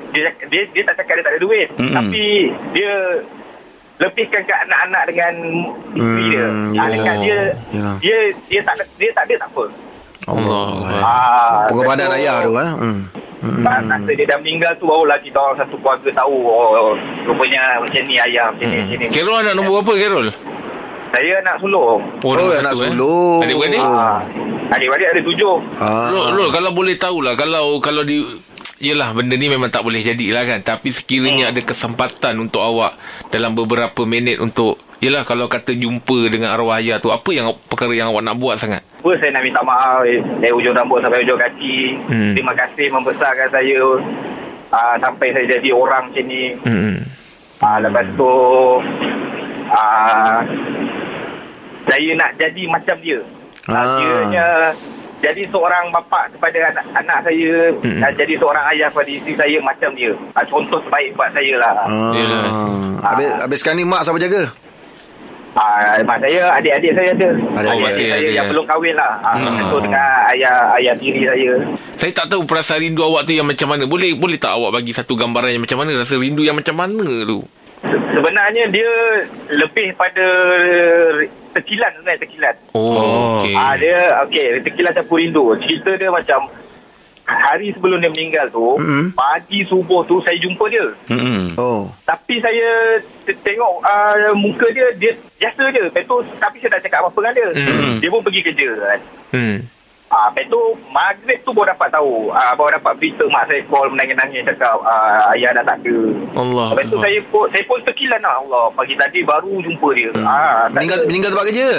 dia, 0.09 0.25
dia 0.47 0.61
dia 0.71 0.83
tak 0.83 0.95
cakap 0.97 1.13
dia 1.13 1.23
tak 1.23 1.33
ada 1.33 1.41
duit 1.41 1.67
Mm-mm. 1.71 1.91
tapi 1.91 2.23
dia 2.71 2.93
lebihkan 3.99 4.41
ke 4.41 4.53
anak-anak 4.55 5.03
dengan 5.05 5.33
isteri 5.91 6.23
dia 6.29 6.45
Hmm, 6.47 6.71
ah, 6.71 6.87
ya. 6.87 6.93
dekat 6.95 7.15
dia 7.19 7.39
Ya. 7.69 7.89
dia 7.99 8.17
dia 8.47 8.61
tak 8.63 8.73
ada- 8.73 8.91
dia 8.95 9.09
tak 9.11 9.23
ada 9.25 9.35
tak 9.37 9.49
apa 9.49 9.65
Allah. 10.29 10.67
ah 10.99 11.65
Pengorbanan 11.65 12.05
lepas 12.05 12.13
tu, 12.13 12.21
ayah 12.21 12.37
tu 12.39 12.51
eh. 12.53 12.71
Hmm. 12.75 12.99
Hmm. 13.39 13.63
Masa 13.63 14.11
dia 14.11 14.25
dah 14.27 14.35
meninggal 14.35 14.71
tu 14.75 14.83
barulah 14.83 15.15
kita 15.15 15.39
orang 15.39 15.55
satu 15.57 15.79
keluarga 15.79 16.11
tahu 16.13 16.35
oh, 16.43 16.91
rupanya 17.23 17.79
macam 17.79 18.01
ni 18.03 18.19
ayah 18.19 18.51
macam 18.51 18.67
ni 18.67 18.77
macam 18.83 18.97
ni 18.99 19.05
Carol 19.09 19.39
anak 19.39 19.53
nombor 19.55 19.79
berapa 19.79 19.93
Carol? 19.97 20.27
saya 21.09 21.31
anak 21.39 21.55
sulung 21.57 22.01
Oh, 22.19 22.33
nombor 22.35 22.53
anak 22.53 22.73
satu, 22.75 22.83
eh. 22.83 22.89
sulung. 22.91 23.39
Adik-beradik? 23.41 23.79
ah, 23.79 24.19
adik-adik 24.69 25.07
ada 25.07 25.21
tujuh 25.23 25.55
Ah. 25.79 26.11
Rol, 26.11 26.27
Rol, 26.35 26.49
kalau 26.51 26.71
boleh 26.71 26.95
tahulah 26.95 27.33
kalau 27.33 27.79
kalau 27.79 28.03
di 28.03 28.19
Yelah 28.79 29.11
benda 29.11 29.35
ni 29.35 29.51
memang 29.51 29.67
tak 29.67 29.83
boleh 29.83 29.99
jadilah 29.99 30.43
kan 30.45 30.63
Tapi 30.63 30.95
sekiranya 30.95 31.51
ada 31.51 31.59
kesempatan 31.59 32.39
untuk 32.39 32.63
awak 32.63 32.95
Dalam 33.27 33.51
beberapa 33.51 34.07
minit 34.07 34.39
untuk 34.39 34.79
Yelah 34.99 35.23
kalau 35.23 35.47
kata 35.47 35.75
jumpa 35.75 36.31
dengan 36.31 36.55
arwah 36.55 36.79
ayah 36.79 36.95
tu 36.95 37.11
Apa 37.11 37.27
yang 37.31 37.51
perkara 37.67 37.91
yang 37.91 38.11
awak 38.11 38.23
nak 38.23 38.39
buat 38.39 38.55
sangat 38.55 38.79
First 38.99 39.23
saya 39.23 39.31
nak 39.31 39.43
minta 39.43 39.63
maaf 39.63 40.03
eh, 40.03 40.19
dari 40.39 40.51
ujung 40.51 40.75
rambut 40.75 40.99
sampai 40.99 41.23
ujung 41.23 41.39
kaki. 41.39 41.77
Hmm. 42.03 42.33
Terima 42.35 42.51
kasih 42.51 42.91
membesarkan 42.91 43.47
saya 43.47 43.79
uh, 44.69 44.95
sampai 44.99 45.31
saya 45.31 45.45
jadi 45.47 45.69
orang 45.71 46.11
macam 46.11 46.25
ni. 46.27 46.51
hmm. 46.59 46.95
Uh, 47.59 47.77
lepas 47.79 48.07
tu 48.15 48.33
uh, 49.67 50.39
saya 51.85 52.11
nak 52.15 52.31
jadi 52.35 52.63
macam 52.67 52.95
dia. 52.99 53.19
Uh, 53.19 53.27
Ah. 53.69 53.85
Kiranya 53.95 54.47
jadi 55.19 55.43
seorang 55.47 55.91
bapa 55.91 56.25
kepada 56.31 56.57
anak, 56.73 56.85
anak 56.95 57.19
saya 57.21 57.51
Hmm. 57.79 57.99
dan 58.01 58.11
jadi 58.15 58.33
seorang 58.35 58.65
ayah 58.71 58.87
kepada 58.89 59.11
isteri 59.11 59.35
saya 59.35 59.57
macam 59.61 59.89
dia. 59.93 60.11
Uh, 60.11 60.45
contoh 60.47 60.79
terbaik 60.81 61.11
buat 61.13 61.29
saya 61.31 61.53
lah. 61.55 61.71
Ah. 61.77 62.11
Yelah. 62.11 62.43
Habis, 62.99 63.29
habis 63.43 63.57
sekarang 63.61 63.79
ni 63.79 63.87
mak 63.87 64.03
siapa 64.03 64.19
jaga? 64.19 64.43
Ah, 65.59 65.99
mak 66.01 66.23
saya, 66.23 66.47
adik-adik 66.55 66.91
saya 66.93 67.09
ada. 67.11 67.29
Adik-adik 67.53 67.91
saya 67.91 68.11
ada. 68.15 68.29
yang 68.31 68.47
belum 68.47 68.63
kahwin 68.63 68.95
lah. 68.95 69.11
Ah, 69.19 69.35
Hmm. 69.35 69.59
hmm. 69.59 69.81
dengan 69.81 70.07
ayah 70.31 70.55
ayah 70.73 70.95
tiri 70.95 71.21
saya. 71.21 71.51
Saya 71.99 72.11
tak 72.15 72.31
tahu 72.31 72.41
perasaan 72.43 72.79
rindu 72.79 73.03
awak 73.03 73.27
tu 73.27 73.35
yang 73.35 73.43
macam 73.43 73.67
mana 73.67 73.83
Boleh 73.83 74.15
boleh 74.15 74.39
tak 74.39 74.55
awak 74.55 74.71
bagi 74.73 74.95
satu 74.95 75.13
gambaran 75.13 75.51
yang 75.51 75.67
macam 75.67 75.83
mana 75.83 75.99
Rasa 75.99 76.15
rindu 76.15 76.41
yang 76.41 76.55
macam 76.55 76.71
mana 76.73 76.95
tu 77.27 77.43
Se- 77.79 78.03
Sebenarnya 78.09 78.63
dia 78.69 78.87
lebih 79.49 79.91
pada 79.93 80.27
tekilan 81.51 81.91
sebenarnya 81.93 82.21
tekilan. 82.21 82.55
Oh, 82.71 83.39
okey. 83.39 83.51
Ah 83.53 83.75
dia 83.75 83.95
okey 84.25 84.45
tekilan 84.61 84.91
campur 84.93 85.17
rindu. 85.17 85.43
Cerita 85.57 85.91
dia 85.93 86.07
macam 86.09 86.39
hari 87.29 87.69
sebelum 87.69 87.97
dia 87.97 88.09
meninggal 88.09 88.49
tu, 88.49 88.75
Mm-mm. 88.75 89.13
pagi 89.13 89.61
subuh 89.63 90.01
tu 90.03 90.17
saya 90.19 90.35
jumpa 90.35 90.65
dia. 90.65 90.85
Hmm. 91.05 91.53
Oh. 91.55 91.85
Tapi 92.01 92.37
saya 92.37 92.97
te- 93.21 93.37
tengok 93.37 93.73
uh, 93.79 94.33
muka 94.33 94.65
dia 94.69 94.89
dia 94.95 95.11
biasa 95.37 95.63
je. 95.69 95.81
Lepas 95.85 96.03
tu 96.03 96.17
tapi 96.35 96.57
saya 96.57 96.75
tak 96.75 96.83
cakap 96.83 96.99
apa-apa 97.01 97.19
dengan 97.21 97.35
dia. 97.35 97.47
Mm. 97.69 97.95
Dia 97.99 98.09
pun 98.09 98.21
pergi 98.21 98.41
kerja 98.43 98.69
kan. 98.75 98.99
Hmm. 99.29 99.57
Ah, 100.09 100.25
lepas 100.27 100.49
tu 100.49 100.57
maghrib 100.89 101.37
tu 101.39 101.53
baru 101.53 101.69
dapat 101.69 101.89
tahu. 101.91 102.33
Ah, 102.33 102.57
baru 102.57 102.73
dapat 102.75 102.97
berita 102.97 103.29
mak 103.29 103.45
saya 103.45 103.61
call 103.63 103.93
menangis-nangis 103.93 104.41
cakap 104.43 104.81
ah, 104.81 105.29
ayah 105.37 105.53
dah 105.53 105.63
tak 105.63 105.77
ada. 105.79 105.97
Allah. 106.33 106.67
Lepas 106.73 106.85
tu 106.89 106.97
Allah. 106.97 107.03
saya 107.05 107.19
pun 107.29 107.45
saya 107.45 107.63
pun 107.63 107.77
terkilan 107.85 108.17
lah 108.17 108.35
Allah. 108.35 108.65
Pagi 108.73 108.97
tadi 108.97 109.21
baru 109.21 109.61
jumpa 109.61 109.89
dia. 109.93 110.09
Ah, 110.19 110.65
tak 110.65 110.81
Meninggal 110.81 110.97
ada. 110.97 111.05
meninggal 111.05 111.29
tempat 111.29 111.45
kerja? 111.45 111.69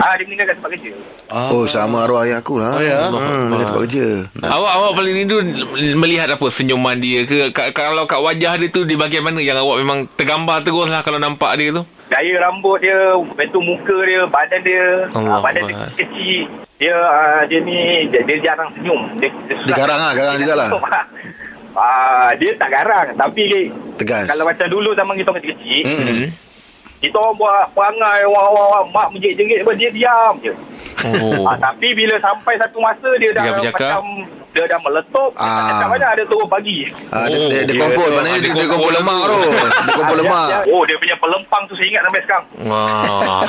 Ah, 0.00 0.16
dia 0.16 0.24
meninggal 0.24 0.48
kat 0.48 0.56
tempat 0.56 0.70
kerja. 0.72 0.90
Oh, 1.28 1.64
sama 1.64 2.02
arwah 2.02 2.24
ayah 2.24 2.40
aku 2.40 2.56
lah. 2.56 2.72
Oh, 2.72 2.80
ya? 2.80 2.98
Hmm, 3.06 3.46
meninggal 3.46 3.68
tempat 3.68 3.82
kerja. 3.84 4.06
Awak 4.40 4.72
awak 4.74 4.90
paling 4.96 5.14
rindu 5.14 5.36
melihat 5.94 6.28
apa 6.30 6.46
senyuman 6.48 6.96
dia 6.96 7.22
ke 7.22 7.52
Ka- 7.52 7.68
kalau 7.70 8.04
kat 8.04 8.16
wajah 8.16 8.56
dia 8.56 8.68
tu 8.68 8.82
di 8.82 8.96
bahagian 8.96 9.20
mana 9.20 9.38
yang 9.38 9.60
awak 9.60 9.76
memang 9.76 10.08
tergambar 10.10 10.60
terus 10.60 10.88
lah 10.88 11.00
kalau 11.00 11.16
nampak 11.16 11.52
dia 11.54 11.68
tu. 11.70 11.84
Gaya 12.08 12.34
rambut 12.40 12.80
dia, 12.80 12.96
tu 13.46 13.60
muka 13.60 13.94
dia, 14.02 14.26
badan 14.26 14.60
dia, 14.60 14.86
Allah 15.10 15.30
ah, 15.30 15.40
badan 15.40 15.62
dia 15.62 15.76
Allah. 15.76 15.90
kecil. 15.94 16.42
Dia 16.74 16.94
ah, 16.96 17.42
dia 17.44 17.60
ni 17.60 17.76
dia, 18.08 18.20
dia 18.24 18.36
jarang 18.42 18.72
senyum. 18.72 19.00
Dia, 19.16 19.28
dia, 19.44 19.54
Dia 19.62 19.74
garang 19.76 20.00
lah, 20.00 20.12
garang 20.12 20.36
jugalah. 20.36 20.68
Ah, 21.70 22.34
dia 22.34 22.50
tak 22.58 22.66
garang 22.68 23.14
tapi 23.14 23.70
Tegas. 23.94 24.26
kalau 24.26 24.42
macam 24.42 24.66
dulu 24.66 24.90
zaman 24.90 25.14
kita 25.14 25.30
kecil-kecil, 25.30 25.82
Hmm. 25.86 26.26
Kita 27.00 27.16
orang 27.16 27.34
buat 27.34 27.64
perangai 27.72 28.20
wah 28.28 28.46
wah 28.46 28.66
wah 28.70 28.82
mak 28.86 29.08
menjerit-jerit 29.10 29.64
dia 29.74 29.90
diam 29.90 30.34
je. 30.38 30.52
Oh. 31.00 31.48
Ah, 31.48 31.56
tapi 31.56 31.96
bila 31.96 32.12
sampai 32.20 32.60
satu 32.60 32.76
masa 32.76 33.08
dia 33.16 33.32
dah 33.32 33.40
Dia 33.40 33.72
macam 33.72 34.04
dia 34.50 34.64
dah 34.66 34.80
meletup, 34.82 35.30
dia 35.32 35.46
tak 35.72 35.80
Ah. 35.80 35.88
banyak 35.88 36.10
dia 36.12 36.26
turun 36.26 36.44
pagi. 36.44 36.78
Ah, 37.08 37.24
dia, 37.24 37.38
Oh, 37.38 37.48
dia, 37.48 37.62
dia 37.62 37.70
dia 37.70 37.80
kumpul. 37.80 38.04
tu. 38.04 38.12
Maknanya 38.12 38.34
Ah, 38.34 38.42
dia, 38.42 38.52
dia 38.52 38.66
kumpul 38.68 38.92
lemak 38.92 39.20
tu. 39.22 39.38
Dia 39.80 39.94
kumpul 39.96 40.12
Ah, 40.12 40.20
lemak. 40.20 40.48
Oh, 40.68 40.82
dia 40.84 40.96
punya 40.98 41.16
pelempang 41.16 41.62
tu 41.64 41.72
saya 41.72 41.86
ingat 41.88 42.02
sampai 42.04 42.20
sekarang. 42.20 42.44
Wah. 42.66 43.42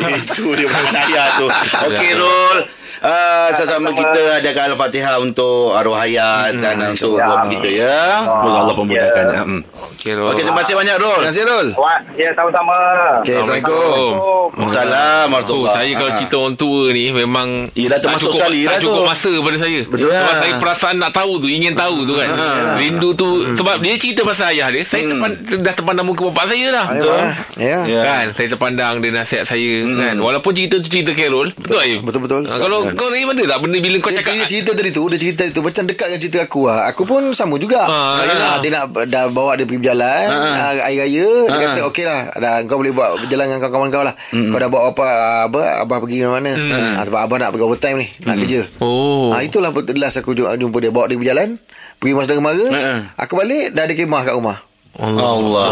Itu 0.16 0.44
dia 0.54 0.68
punya 0.70 1.02
tu. 1.36 1.46
Okey, 1.84 2.10
Rol. 2.16 2.58
Uh, 3.00 3.48
sama-sama 3.50 3.88
kita 3.90 4.20
adakan 4.36 4.64
Al-Fatihah 4.70 5.16
untuk 5.18 5.72
arwah 5.72 5.98
hayat 5.98 6.52
dan 6.54 6.76
untuk 6.86 7.16
Ya. 7.16 7.26
buat 7.26 7.42
kita 7.48 7.68
ya. 7.70 8.00
Semoga 8.20 8.58
Allah 8.60 8.76
pemudahkan. 8.76 9.24
Ya. 9.26 9.40
Hmm. 9.42 9.60
Okey, 9.94 10.12
Rol. 10.14 10.28
Okey, 10.28 10.42
terima 10.42 10.60
kasih 10.60 10.74
banyak 10.74 10.96
Rol. 10.96 11.12
Terima 11.14 11.28
kasih, 11.30 11.44
Rol. 11.44 11.66
Wah, 11.74 11.96
ya 12.12 12.28
sama-sama. 12.30 12.76
Okey, 13.18 13.34
Assalamualaikum. 13.34 14.10
Waalaikumsalam 14.12 14.98
Oh, 15.22 15.32
warahmatullahi 15.32 15.72
saya 15.72 15.92
kalau 15.94 16.12
kita 16.18 16.34
orang 16.36 16.56
tua 16.56 16.82
ni 16.90 17.04
memang 17.10 17.48
Yelah, 17.72 17.96
tak 17.96 18.00
termasuk 18.06 18.20
cukup, 18.26 18.38
sekali 18.38 18.60
tak 18.60 18.68
lah 18.68 18.80
cukup 18.80 18.96
tu. 18.96 19.08
masa 19.08 19.32
pada 19.40 19.56
saya. 19.58 19.80
Betul. 19.82 20.08
Sebab 20.10 20.20
Ya. 20.30 20.40
saya 20.40 20.52
perasaan 20.58 20.96
nak 20.96 21.12
tahu 21.14 21.32
tu, 21.36 21.46
ingin 21.46 21.72
tahu 21.72 21.96
tu 22.02 22.12
kan. 22.14 22.28
Rindu 22.76 23.08
tu 23.14 23.28
sebab 23.54 23.76
dia 23.78 23.94
cerita 23.96 24.20
pasal 24.22 24.46
ayah 24.50 24.68
dia, 24.68 24.82
saya 24.82 25.02
terpan, 25.06 25.30
dah 25.58 25.72
terpandang 25.72 26.04
muka 26.04 26.22
bapak 26.28 26.44
saya 26.48 26.66
dah. 26.70 26.86
Ah. 26.86 27.32
Ya. 27.56 27.78
Ya. 27.82 28.00
Kan 28.02 28.26
Saya 28.32 28.48
terpandang 28.50 28.94
Dia 28.98 29.10
nasihat 29.12 29.44
saya 29.44 29.70
kan 29.84 30.16
Walaupun 30.16 30.52
cerita 30.52 30.76
tu 30.76 30.88
cerita 30.88 31.12
Carol 31.12 31.52
Betul 31.52 31.76
Aim 31.78 32.00
Betul-betul. 32.00 32.42
ha, 32.42 32.56
Kalau 32.56 32.88
kau 32.92 33.08
ni 33.08 33.22
mana 33.22 33.40
tak 33.40 33.58
Benda 33.58 33.76
bila 33.76 33.96
kau 33.98 34.08
Dia, 34.08 34.20
cakap 34.20 34.32
dia 34.32 34.44
cerita 34.44 34.70
tadi 34.72 34.90
tu 34.90 35.02
Dia 35.06 35.18
cerita 35.18 35.42
itu 35.44 35.60
Macam 35.60 35.82
dekat 35.84 36.06
dengan 36.06 36.20
cerita 36.20 36.38
aku 36.40 36.60
lah 36.64 36.86
Aku 36.86 37.02
pun 37.02 37.22
sama 37.30 37.56
juga. 37.56 37.82
Ah, 37.82 38.22
ah, 38.22 38.56
Dia 38.58 38.70
nak 38.70 38.84
Dah 39.04 39.26
bawa 39.26 39.54
dia 39.54 39.64
pergi 39.64 39.80
berjalan 39.80 40.24
ah. 40.26 40.72
Air 40.82 40.98
raya 41.00 41.28
Dia 41.42 41.50
Ah. 41.50 41.60
kata 41.66 41.80
okey 41.86 42.04
lah 42.04 42.20
dah, 42.32 42.54
Kau 42.64 42.76
boleh 42.76 42.90
buat 42.90 43.10
Berjalan 43.18 43.44
dengan 43.46 43.60
kawan-kawan 43.62 43.88
kau 43.90 44.02
lah. 44.02 44.14
Kau 44.30 44.58
dah 44.58 44.68
bawa 44.68 44.82
apa 44.88 45.04
Apa 45.46 45.60
Abah 45.82 45.98
pergi 45.98 46.22
mana-mana 46.22 46.52
ah, 46.96 47.02
Sebab 47.02 47.20
Abah 47.20 47.36
nak 47.38 47.48
pergi 47.50 47.64
overtime 47.64 47.96
ni 47.98 48.08
Nak 48.22 48.36
kerja. 48.38 48.60
Oh. 48.78 49.30
Ah, 49.30 49.40
itulah 49.40 49.68
last 49.94 50.18
aku 50.18 50.32
ju- 50.32 50.48
jumpa 50.48 50.78
dia 50.78 50.90
Bawa 50.90 51.06
dia 51.06 51.16
berjalan 51.16 51.58
Pergi 51.96 52.12
Mas 52.12 52.24
Saudara 52.24 52.40
Mara. 52.40 52.66
Ha. 52.70 52.80
Aku 53.18 53.34
balik 53.34 53.72
Dah 53.72 53.84
ada 53.84 53.92
kemah 53.92 54.22
kat 54.22 54.34
rumah 54.34 54.69
Allah. 54.98 55.70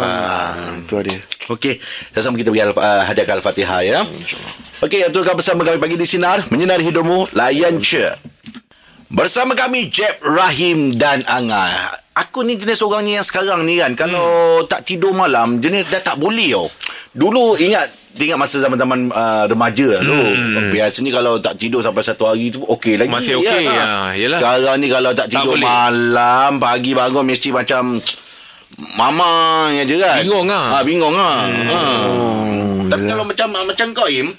ah, 0.00 0.54
Itu 0.78 1.02
dia 1.02 1.18
Okey, 1.44 1.76
sama-sama 2.08 2.40
kita 2.40 2.48
bagi 2.48 2.64
uh, 2.64 2.72
hadiahkan 3.04 3.36
Al-Fatihah 3.36 3.80
ya. 3.84 4.00
Okey, 4.80 5.04
aturkan 5.04 5.36
bersama 5.36 5.60
kami 5.60 5.76
pagi 5.76 5.96
di 5.96 6.04
Sinar 6.04 6.48
Menyinari 6.48 6.84
Hidupmu 6.84 7.36
Layan 7.36 7.76
je 7.78 8.08
Bersama 9.06 9.52
kami 9.52 9.86
Jeb 9.86 10.18
Rahim 10.20 10.96
dan 10.96 11.20
Anga 11.24 11.68
Aku 12.14 12.42
ni 12.42 12.56
jenis 12.56 12.80
orang 12.80 13.04
ni 13.04 13.14
yang 13.14 13.26
sekarang 13.26 13.62
ni 13.62 13.76
kan 13.76 13.92
Kalau 13.92 14.24
tak 14.64 14.82
tidur 14.82 15.12
malam 15.12 15.60
Jenis 15.60 15.84
dah 15.86 16.00
tak 16.00 16.16
boleh 16.16 16.54
tau 16.54 16.66
Dulu 17.12 17.58
ingat 17.58 17.90
Ingat 18.14 18.38
masa 18.38 18.62
zaman-zaman 18.62 19.10
uh, 19.10 19.44
remaja 19.44 19.98
tu 20.00 20.14
Biasanya 20.70 21.10
kalau 21.12 21.38
tak 21.38 21.58
tidur 21.58 21.82
sampai 21.82 22.02
satu 22.02 22.24
hari 22.24 22.48
tu 22.48 22.62
Okey 22.62 22.94
lagi 22.96 23.10
Masih 23.10 23.36
okey, 23.36 23.66
ya. 23.66 24.14
yelah. 24.14 24.38
Sekarang 24.38 24.76
ni 24.78 24.88
kalau 24.88 25.10
tak 25.10 25.26
Tak 25.28 25.42
tidur 25.42 25.54
boleh. 25.54 25.66
malam 25.66 26.50
Pagi 26.56 26.94
bangun 26.94 27.24
mesti 27.24 27.50
macam 27.50 27.98
Mama 28.98 29.70
je 29.86 29.96
kan 29.98 30.18
Bingung 30.22 30.50
ah. 30.50 30.78
ha, 30.78 30.82
Bingung 30.82 31.14
ah. 31.14 31.46
Ha. 31.46 31.80
Tapi 32.90 33.02
kalau 33.06 33.24
macam 33.26 33.48
macam 33.54 33.86
kau 33.94 34.10
Im 34.10 34.34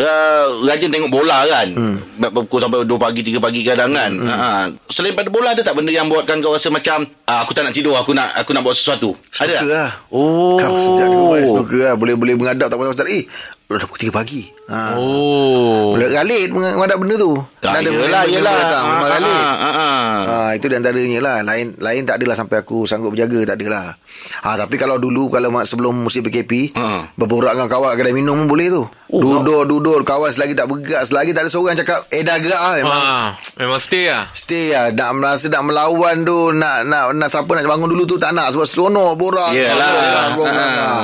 uh, 0.00 0.46
Rajin 0.64 0.88
tengok 0.88 1.12
bola 1.12 1.44
kan 1.44 1.68
hmm. 1.68 1.96
Pukul 2.32 2.60
sampai 2.64 2.88
2 2.88 2.88
pagi 2.96 3.20
3 3.20 3.36
pagi 3.36 3.60
kadang 3.60 3.92
kan 3.92 4.12
hmm. 4.16 4.28
ha. 4.28 4.48
Selain 4.88 5.12
pada 5.12 5.28
bola 5.28 5.52
Ada 5.52 5.60
tak 5.60 5.76
benda 5.76 5.92
yang 5.92 6.08
buatkan 6.08 6.40
kau 6.40 6.56
rasa 6.56 6.72
macam 6.72 7.04
ah, 7.28 7.44
Aku 7.44 7.52
tak 7.52 7.68
nak 7.68 7.76
tidur 7.76 7.92
Aku 8.00 8.16
nak 8.16 8.32
aku 8.32 8.56
nak 8.56 8.64
buat 8.64 8.76
sesuatu 8.76 9.12
Ada 9.36 9.60
tak? 9.60 9.64
Lah 9.68 9.90
Oh 10.08 10.56
Kau 10.56 10.76
sejak 10.80 11.08
dia 11.12 11.46
snooker 11.46 11.80
lah 11.84 11.94
Boleh-boleh 12.00 12.34
mengadap 12.40 12.72
tak 12.72 12.76
pasal-pasal 12.80 13.08
Eh 13.12 13.24
Dah 13.70 13.86
pukul 13.86 14.02
3 14.04 14.10
pagi 14.12 14.50
ha. 14.66 14.98
Oh 14.98 15.94
Boleh 15.94 16.10
galit 16.10 16.50
mengadap 16.50 16.98
benda 16.98 17.14
tu 17.14 17.38
Ah, 17.60 17.76
ada 17.76 17.86
yelah, 17.86 17.94
benda 17.94 18.20
yelah. 18.26 18.54
datang, 18.58 18.84
Memang 18.88 18.98
Ah, 19.00 19.10
galit 19.12 19.30
ah, 19.36 19.54
ah, 19.54 19.70
ah. 19.70 20.14
Ha, 20.20 20.34
itu 20.52 20.66
di 20.66 20.74
antaranya 20.74 21.18
lah 21.20 21.36
lain 21.40 21.76
lain 21.76 22.02
tak 22.02 22.18
adalah 22.18 22.34
sampai 22.34 22.56
aku 22.58 22.82
sanggup 22.84 23.12
berjaga 23.12 23.46
tak 23.46 23.56
adalah 23.56 23.94
ha, 24.42 24.48
tapi 24.56 24.74
kalau 24.74 24.96
dulu 24.96 25.28
kalau 25.28 25.54
sebelum 25.60 25.94
musim 25.96 26.20
PKP 26.20 26.72
Ha. 26.72 27.14
berborak 27.14 27.52
dengan 27.52 27.68
kawan 27.68 27.94
kedai 27.94 28.10
minum 28.10 28.34
pun 28.36 28.48
boleh 28.48 28.68
tu 28.68 28.82
duduk 29.08 29.66
duduk 29.66 30.02
kawan 30.02 30.28
selagi 30.28 30.52
tak 30.52 30.66
bergerak 30.66 31.02
selagi 31.02 31.30
tak 31.30 31.42
ada 31.42 31.50
seorang 31.50 31.74
cakap 31.74 31.98
eh 32.08 32.22
dah 32.22 32.36
gerak 32.36 32.58
lah 32.60 32.74
memang 32.76 33.00
ha, 33.00 33.14
Memang 33.56 33.78
stay 33.78 34.06
lah 34.06 34.24
stay 34.30 34.70
lah 34.70 34.90
nak 34.90 35.10
merasa 35.14 35.46
nak 35.46 35.62
melawan 35.62 36.22
tu 36.22 36.38
nak 36.50 36.82
nak 36.84 37.12
nak 37.12 37.28
siapa 37.28 37.50
nak 37.50 37.66
bangun 37.66 37.86
dulu 37.88 38.04
tu 38.04 38.16
tak 38.16 38.32
nak 38.32 38.50
sebab 38.50 38.64
seronok 38.64 39.14
borak 39.14 39.50
Yelah. 39.50 39.90
borak, 39.90 40.28
borak, 40.34 40.70
Ha. 40.70 40.90
ha. 40.90 41.02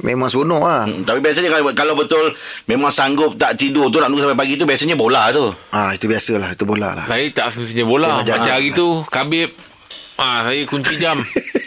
memang 0.00 0.28
seronok 0.28 0.60
lah 0.60 0.82
Hmm, 0.82 1.04
Tapi 1.04 1.18
biasanya 1.18 1.48
kalau, 1.48 1.70
kalau 1.72 1.94
betul 2.02 2.26
Memang 2.66 2.88
sanggup 2.88 3.34
tak 3.34 3.54
tidur 3.54 3.88
tu 3.88 3.98
Nak 3.98 4.08
tunggu 4.08 4.22
sampai 4.22 4.38
pagi 4.38 4.54
tu 4.54 4.64
Biasanya 4.64 4.94
bola 4.94 5.30
tu 5.30 5.46
ha, 5.70 5.92
itu 5.92 6.04
biasalah 6.04 6.52
itu 6.52 6.64
bola 6.64 6.94
lah 6.94 7.04
Saya 7.06 7.26
tak 7.30 7.50
semestinya 7.50 7.84
bola 7.84 8.20
Macam 8.20 8.42
hari 8.42 8.70
tu 8.70 9.02
Khabib 9.06 9.50
Ah, 10.12 10.44
saya 10.44 10.62
kunci 10.68 11.00
jam. 11.00 11.16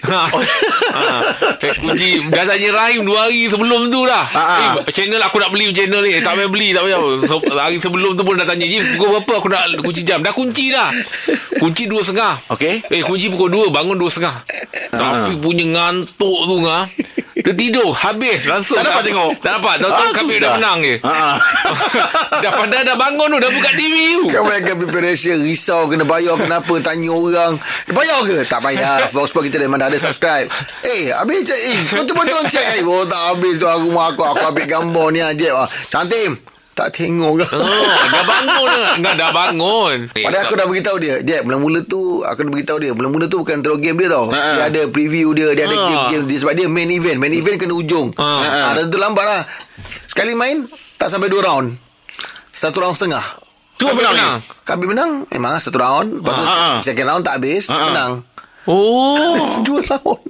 ha. 0.06 0.22
Saya 1.60 1.74
kunci 1.76 2.24
dah 2.30 2.46
tanya 2.46 2.70
Rahim 2.72 3.04
dua 3.04 3.28
hari 3.28 3.50
sebelum 3.50 3.90
tu 3.90 4.06
dah. 4.06 4.22
Ah, 4.32 4.78
Eh, 4.80 4.94
channel 4.94 5.20
aku 5.20 5.42
nak 5.42 5.50
beli 5.50 5.74
channel 5.74 6.00
ni. 6.00 6.14
Eh, 6.14 6.22
tak 6.22 6.38
payah 6.38 6.48
beli, 6.48 6.72
tak 6.72 6.86
payah. 6.86 7.00
So, 7.26 7.42
hari 7.52 7.82
sebelum 7.82 8.14
tu 8.14 8.22
pun 8.22 8.38
dah 8.38 8.46
tanya, 8.46 8.64
"Jim, 8.64 8.86
pukul 8.96 9.18
berapa 9.18 9.34
aku 9.34 9.48
nak 9.50 9.66
kunci 9.82 10.06
jam?" 10.06 10.22
Dah 10.22 10.32
kunci 10.32 10.70
dah. 10.70 10.88
Kunci 11.58 11.90
dua 11.90 12.00
setengah. 12.00 12.38
Okey. 12.48 12.86
Eh, 12.86 13.02
kunci 13.02 13.28
pukul 13.28 13.50
dua, 13.50 13.68
bangun 13.68 13.98
dua 13.98 14.08
setengah. 14.08 14.38
Tapi 14.94 15.36
punya 15.36 15.66
ngantuk 15.68 16.40
tu 16.46 16.56
ngah. 16.62 16.86
Tertidur 17.36 17.92
Habis 17.92 18.48
langsung. 18.48 18.80
Tak 18.80 18.88
dapat 18.88 19.04
tengok? 19.04 19.32
Tak 19.40 19.60
dapat 19.60 19.76
Tahu-tahu 19.78 20.08
Ah, 20.08 20.14
Khabib 20.16 20.38
dah 20.40 20.52
menang 20.56 20.80
je 20.80 20.96
Ah. 21.04 21.36
Dah 22.44 22.52
padahal 22.56 22.84
dah 22.84 22.96
bangun 22.96 23.28
tu 23.28 23.38
Dah 23.38 23.52
buka 23.52 23.70
TV 23.76 23.96
tu. 24.16 24.24
Kau 24.32 24.44
bayangkan 24.44 24.76
preparation 24.80 25.36
Risau 25.38 25.92
kena 25.92 26.04
bayar 26.04 26.40
Kenapa 26.40 26.74
Tanya 26.80 27.12
orang. 27.12 27.54
Bayar 27.88 28.20
ke? 28.24 28.48
Tak 28.48 28.60
payah. 28.60 29.12
Fox 29.12 29.30
Sport 29.30 29.52
kita 29.52 29.60
memang 29.60 29.78
dah 29.78 29.88
ada 29.88 30.00
subscribe. 30.00 30.48
Eh 30.82 31.12
habis 31.12 31.44
cek 31.44 31.60
Eh 31.60 31.78
betul-betul 31.92 32.48
check 32.48 32.80
eh 32.80 32.82
Oh 32.82 33.04
tak 33.04 33.36
habis 33.36 33.60
Aku 33.60 33.92
aku. 33.92 34.22
Aku 34.24 34.44
ambil 34.46 34.66
gambar 34.66 35.08
ni 35.12 35.20
aja 35.20 35.50
ah. 35.58 35.68
Cantik 35.86 36.55
Tak 36.76 36.92
tengok 36.92 37.40
ke 37.40 37.46
Oh, 37.56 37.64
dah 38.06 38.24
bangun 38.26 38.68
dah. 38.68 38.94
Enggak 38.94 39.16
dah 39.16 39.32
bangun. 39.32 39.98
Padahal 40.12 40.44
aku 40.44 40.54
dah 40.54 40.68
beritahu 40.68 40.98
dia 40.98 41.16
Jack 41.22 41.42
mula-mula 41.42 41.80
tu 41.82 42.00
Aku 42.22 42.40
dah 42.42 42.52
beritahu 42.52 42.78
dia 42.78 42.92
Mula-mula 42.92 43.26
tu 43.26 43.40
bukan 43.40 43.58
terus 43.60 43.80
game 43.80 43.96
dia 43.96 44.12
tau 44.12 44.28
Ha, 44.28 44.36
ha. 44.36 44.52
Dia 44.54 44.64
ada 44.68 44.82
preview 44.86 45.32
dia 45.32 45.52
Dia 45.52 45.66
ada 45.66 45.74
Ha. 45.74 45.84
game-game 45.86 46.26
dia 46.26 46.38
Sebab 46.38 46.52
dia 46.54 46.68
main 46.68 46.90
event 46.90 47.16
Main 47.16 47.32
event 47.32 47.56
kena 47.56 47.72
ujung 47.72 48.12
Ha. 48.14 48.28
ha. 48.44 48.70
Dah 48.74 48.84
tu 48.86 48.98
lambat 48.98 49.24
lah 49.24 49.42
Sekali 50.04 50.32
main 50.34 50.68
Tak 50.94 51.08
sampai 51.08 51.26
dua 51.26 51.42
round 51.46 51.80
Satu 52.46 52.78
round 52.78 52.94
setengah 52.94 53.24
Tu 53.76 53.84
apa 53.84 53.96
menang? 53.96 54.44
Khabib 54.62 54.88
menang 54.90 55.12
Memang 55.30 55.56
satu 55.58 55.76
round 55.76 56.20
Lepas 56.20 56.34
tu 56.34 56.44
Ha, 56.44 56.52
ha. 56.52 56.70
second 56.82 57.08
round 57.10 57.24
tak 57.24 57.40
habis 57.40 57.66
Ha, 57.66 57.74
ha. 57.74 57.84
Menang 57.88 58.14
Oh. 58.66 59.46
Dua 59.64 59.80
round 59.86 60.28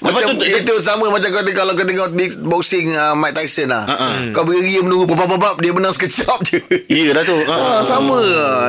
Macam 0.00 0.34
tu- 0.34 0.44
itu 0.44 0.74
sama 0.78 1.06
macam 1.08 1.28
kau 1.28 1.42
kalau 1.48 1.72
kau 1.72 1.82
tengok 1.82 2.10
big 2.12 2.32
boxing 2.40 2.90
uh, 2.90 3.12
Mike 3.12 3.34
Tyson 3.34 3.68
lah 3.68 3.84
ha. 3.84 4.06
Kau 4.30 4.42
beri 4.42 4.78
menunggu 4.78 5.06
Pap-pap-pap 5.06 5.58
Dia 5.58 5.70
menang 5.70 5.90
sekejap 5.90 6.38
je 6.42 6.58
Ya 6.86 7.12
dah 7.12 7.22
tu. 7.22 7.36
Ah, 7.48 7.80
sama 7.80 8.18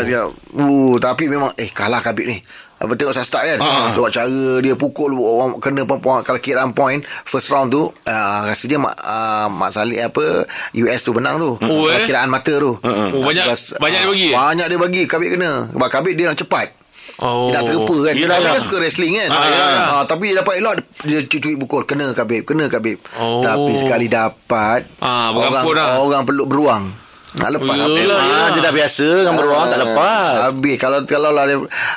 dia. 0.02 0.26
Uh, 0.52 0.98
tapi 0.98 1.26
memang 1.26 1.54
eh 1.56 1.68
kalah 1.68 2.00
Khabib 2.00 2.26
ni. 2.26 2.42
Apa 2.76 2.96
tengok 2.96 3.12
saya 3.12 3.22
start 3.22 3.44
kan. 3.46 3.60
Ah. 3.60 3.92
Tengok 3.92 4.08
cara 4.08 4.28
dia 4.60 4.74
pukul 4.74 5.12
orang 5.14 5.60
kena 5.60 5.84
point 5.84 6.00
kalau 6.22 6.40
kiraan 6.40 6.72
point 6.72 7.00
first 7.04 7.50
round 7.50 7.70
tu 7.70 7.86
uh, 7.86 8.40
rasa 8.46 8.66
dia 8.66 8.78
mak 8.78 8.96
uh, 8.96 9.48
mak 9.48 9.70
Salih 9.70 10.00
apa 10.00 10.48
US 10.74 11.02
tu 11.02 11.12
menang 11.12 11.38
tu. 11.38 11.60
Oh, 11.60 11.86
eh? 11.86 12.02
Kiraan 12.02 12.28
mata 12.28 12.50
tu. 12.52 12.80
Oh, 12.80 13.20
banyak- 13.20 13.52
banyak 13.78 14.00
dia 14.00 14.08
bagi? 14.08 14.30
Banyak 14.32 14.66
dia 14.66 14.80
bagi 14.80 15.02
Khabib 15.06 15.30
kena. 15.34 15.52
Sebab 15.70 15.88
Khabib 15.88 16.14
dia 16.14 16.26
nak 16.26 16.38
cepat. 16.38 16.79
Oh. 17.20 17.46
Dia 17.46 17.56
nak 17.56 17.64
terpa 17.66 17.96
kan 18.02 18.14
Yelah, 18.14 18.32
Khabib 18.32 18.40
yelah. 18.42 18.54
kan 18.54 18.62
suka 18.62 18.78
wrestling 18.80 19.14
kan 19.14 19.30
Ah, 19.30 19.44
yelah. 19.44 19.70
Ah, 19.92 20.04
Tapi 20.04 20.24
dia 20.26 20.36
dapat 20.38 20.54
elok 20.56 20.76
Dia 21.04 21.20
cucuk 21.22 21.52
pukul 21.60 21.84
Kena 21.84 22.08
Khabib 22.10 22.42
Kena 22.44 22.66
Khabib 22.66 22.98
Oh. 23.16 23.40
Tapi 23.40 23.72
sekali 23.74 24.08
dapat 24.08 24.88
Ah, 24.98 25.30
Orang 25.30 25.52
lah. 25.52 26.00
Orang 26.00 26.24
peluk 26.24 26.48
beruang 26.48 26.88
Nak 27.32 27.50
lepas 27.54 27.62
Yelah, 27.70 27.86
Khabib. 27.86 28.02
yelah. 28.02 28.18
Ah, 28.18 28.48
dia 28.50 28.62
dah 28.64 28.74
biasa 28.74 29.06
dengan 29.22 29.36
beruang 29.36 29.66
tak 29.68 29.80
lepas. 29.80 30.34
Habis 30.50 30.76
kalau 30.76 30.98
kalau 31.06 31.30
lah 31.30 31.46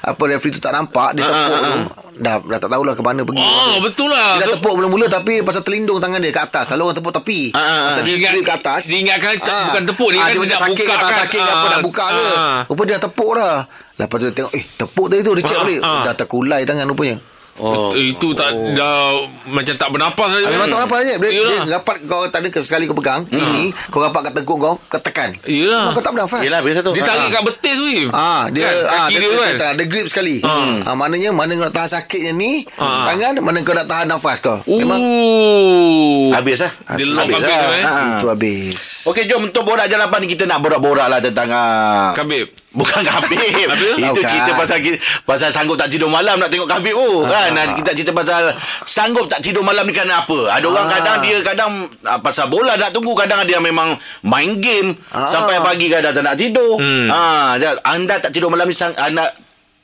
apa 0.02 0.22
referee 0.28 0.52
tu 0.52 0.60
tak 0.60 0.76
nampak 0.76 1.16
dia 1.16 1.22
Ah, 1.22 1.30
tepuk 1.30 1.56
ah, 1.56 1.64
tu 1.64 1.72
dah 2.20 2.34
dah 2.44 2.58
tak 2.60 2.68
tahulah 2.68 2.92
ke 2.92 3.00
mana 3.00 3.24
pergi. 3.24 3.40
Oh, 3.40 3.80
betul 3.80 4.12
lah. 4.12 4.36
Dia 4.36 4.44
dah 4.44 4.60
tepuk 4.60 4.76
mula-mula 4.76 5.08
tapi 5.08 5.40
pasal 5.40 5.64
terlindung 5.64 5.96
tangan 5.96 6.20
dia 6.20 6.28
ke 6.28 6.36
atas. 6.38 6.68
Selalu 6.68 6.84
orang 6.84 6.96
tepuk 7.00 7.14
tepi. 7.14 7.48
Ah, 7.48 7.56
ah, 7.56 7.64
ah. 7.64 7.80
Pasal 7.88 8.02
dia 8.04 8.14
Ingat- 8.14 8.34
ke 8.38 8.52
atas. 8.52 8.80
dia 8.84 8.98
ingatkan 9.00 9.32
tak- 9.38 9.48
Ah. 9.48 9.64
bukan 9.72 9.82
tepuk, 9.88 10.08
dia 10.10 10.18
Ah, 10.18 10.22
kan 10.22 10.28
dia 10.28 10.40
macam 10.42 10.52
nak 10.52 10.62
sakit 10.68 10.84
buka 10.84 10.92
tak 10.92 11.00
kan. 11.02 11.18
sakit 11.18 11.40
ke 11.40 11.48
apa 11.50 11.56
Ah. 11.58 11.70
nak 11.72 11.80
buka 11.80 12.04
ke. 12.06 12.26
Ah. 12.36 12.58
Rupa 12.68 12.82
dia 12.82 12.92
dah 12.92 13.02
tepuk 13.02 13.32
dah. 13.32 13.56
Lepas 13.94 14.16
tu 14.16 14.24
dia 14.24 14.34
tengok 14.34 14.52
eh 14.52 14.64
tepuk 14.74 15.06
tadi 15.06 15.20
tu 15.20 15.32
dia 15.32 15.42
check 15.42 15.56
Ah, 15.56 15.62
balik. 15.62 15.80
ah. 15.82 16.02
Dah 16.02 16.14
terkulai 16.14 16.62
tangan 16.62 16.86
rupanya. 16.86 17.18
Oh. 17.52 17.92
Eh, 17.92 18.16
Itu 18.16 18.32
tak 18.32 18.48
dah 18.72 19.12
macam 19.44 19.74
tak 19.76 19.88
bernapas 19.92 20.24
saja. 20.32 20.48
Ah, 20.48 20.50
memang 20.50 20.72
tak 20.72 20.88
apa 20.88 20.96
je. 21.02 21.14
Dia, 21.20 21.30
dia 21.36 21.76
rapat 21.76 22.00
kau 22.08 22.24
tak 22.26 22.40
ada 22.40 22.48
sekali 22.58 22.88
kau 22.88 22.96
pegang. 22.96 23.28
Ini 23.28 23.68
kau 23.92 24.00
rapat 24.00 24.24
kat 24.24 24.40
tengkuk 24.40 24.56
kau, 24.56 24.80
kau 24.80 24.96
tekan. 24.98 25.36
Memang 25.36 25.92
Kau 25.92 26.00
tak 26.00 26.16
bernafas. 26.16 26.40
Yelah 26.40 26.58
biasa 26.58 26.80
tu. 26.80 26.96
Dia 26.96 27.04
tarik 27.04 27.20
Ah. 27.22 27.30
kat 27.30 27.42
betis 27.44 27.74
tu. 27.76 27.84
Ah 28.08 28.42
dia 28.48 28.64
Kan? 28.64 28.72
ah 28.72 28.88
Kaki 29.04 29.12
dia, 29.12 29.18
dia, 29.18 29.28
dia, 29.28 29.36
kan. 29.38 29.54
dia, 29.54 29.68
ada 29.68 29.84
grip 29.84 30.06
sekali. 30.08 30.36
Hmm. 30.40 30.80
Ah 30.80 30.96
maknanya 30.96 31.28
mana 31.30 31.52
kau 31.52 31.68
nak 31.68 31.74
tahan 31.76 31.90
sakitnya 31.92 32.32
ni 32.32 32.64
Ah. 32.72 33.04
tangan 33.06 33.36
mana 33.38 33.58
kau 33.60 33.76
nak 33.76 33.84
tahan 33.86 34.06
nafas 34.08 34.40
kau. 34.40 34.56
Memang 34.64 34.96
Oh. 34.96 36.32
Habis 36.32 36.56
lah. 36.58 36.72
Dia 36.96 37.04
lock 37.04 37.28
habis 37.28 37.52
eh. 37.52 37.84
Ah. 37.84 38.16
itu 38.16 38.26
habis. 38.26 38.80
Okey 39.04 39.28
jom 39.28 39.44
untuk 39.44 39.62
borak 39.62 39.86
jalapan 39.86 40.18
ni 40.18 40.28
kita 40.30 40.44
nak 40.44 40.58
borak-borak 40.58 41.04
lah 41.04 41.20
tentang 41.20 41.48
uh, 41.48 42.16
Khabib. 42.16 42.48
Bukan 42.72 43.04
Khabib? 43.04 43.68
Itu 44.00 44.10
Bukan. 44.10 44.24
cerita 44.24 44.50
pasal 44.52 44.76
Pasal 45.22 45.48
sanggup 45.48 45.74
tak 45.74 45.86
tidur 45.86 46.08
malam 46.08 46.36
Nak 46.36 46.48
tengok 46.48 46.64
Khabib 46.64 46.92
oh, 46.92 47.22
kan 47.22 47.52
Ah. 47.52 47.72
Kita 47.72 47.90
cerita 47.92 48.10
pasal 48.10 48.50
Sanggup 48.82 49.26
tak 49.26 49.38
tidur 49.38 49.60
malam 49.60 49.82
ni 49.82 49.90
kerana 49.90 50.20
apa 50.20 50.48
Ada 50.48 50.64
orang 50.64 50.84
Ah. 50.84 50.90
kadang 50.90 51.16
Dia 51.20 51.36
kadang 51.42 51.70
ah, 52.02 52.18
Pasal 52.18 52.48
bola 52.48 52.74
nak 52.74 52.90
tunggu 52.90 53.12
Kadang 53.12 53.42
dia 53.44 53.58
memang 53.58 53.94
Main 54.22 54.56
game 54.56 54.96
Ah. 55.10 55.28
Sampai 55.28 55.60
pagi 55.60 55.86
kadang 55.86 56.10
tak 56.10 56.22
nak 56.22 56.34
tidur 56.34 56.74
Hmm. 56.74 57.06
ha, 57.06 57.54
Anda 57.84 58.18
tak 58.18 58.32
tidur 58.32 58.48
malam 58.48 58.64
ni 58.64 58.72
sang, 58.72 58.90
anda 58.96 59.28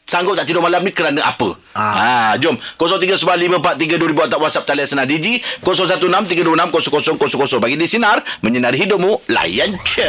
Sanggup 0.08 0.32
tak 0.32 0.48
tidur 0.48 0.64
malam 0.64 0.80
ni 0.80 0.88
kerana 0.88 1.20
apa? 1.20 1.52
Ah. 1.76 2.32
Ha, 2.32 2.40
jom 2.40 2.56
0395432000 2.80 4.16
WhatsApp 4.16 4.40
WhatsApp 4.40 4.64
talian 4.64 4.88
senar 4.88 5.04
Digi 5.04 5.36
0163260000 5.60 7.60
bagi 7.60 7.76
di 7.76 7.84
sinar 7.84 8.16
menyinari 8.40 8.80
hidupmu 8.80 9.28
layan 9.28 9.76
je. 9.84 10.08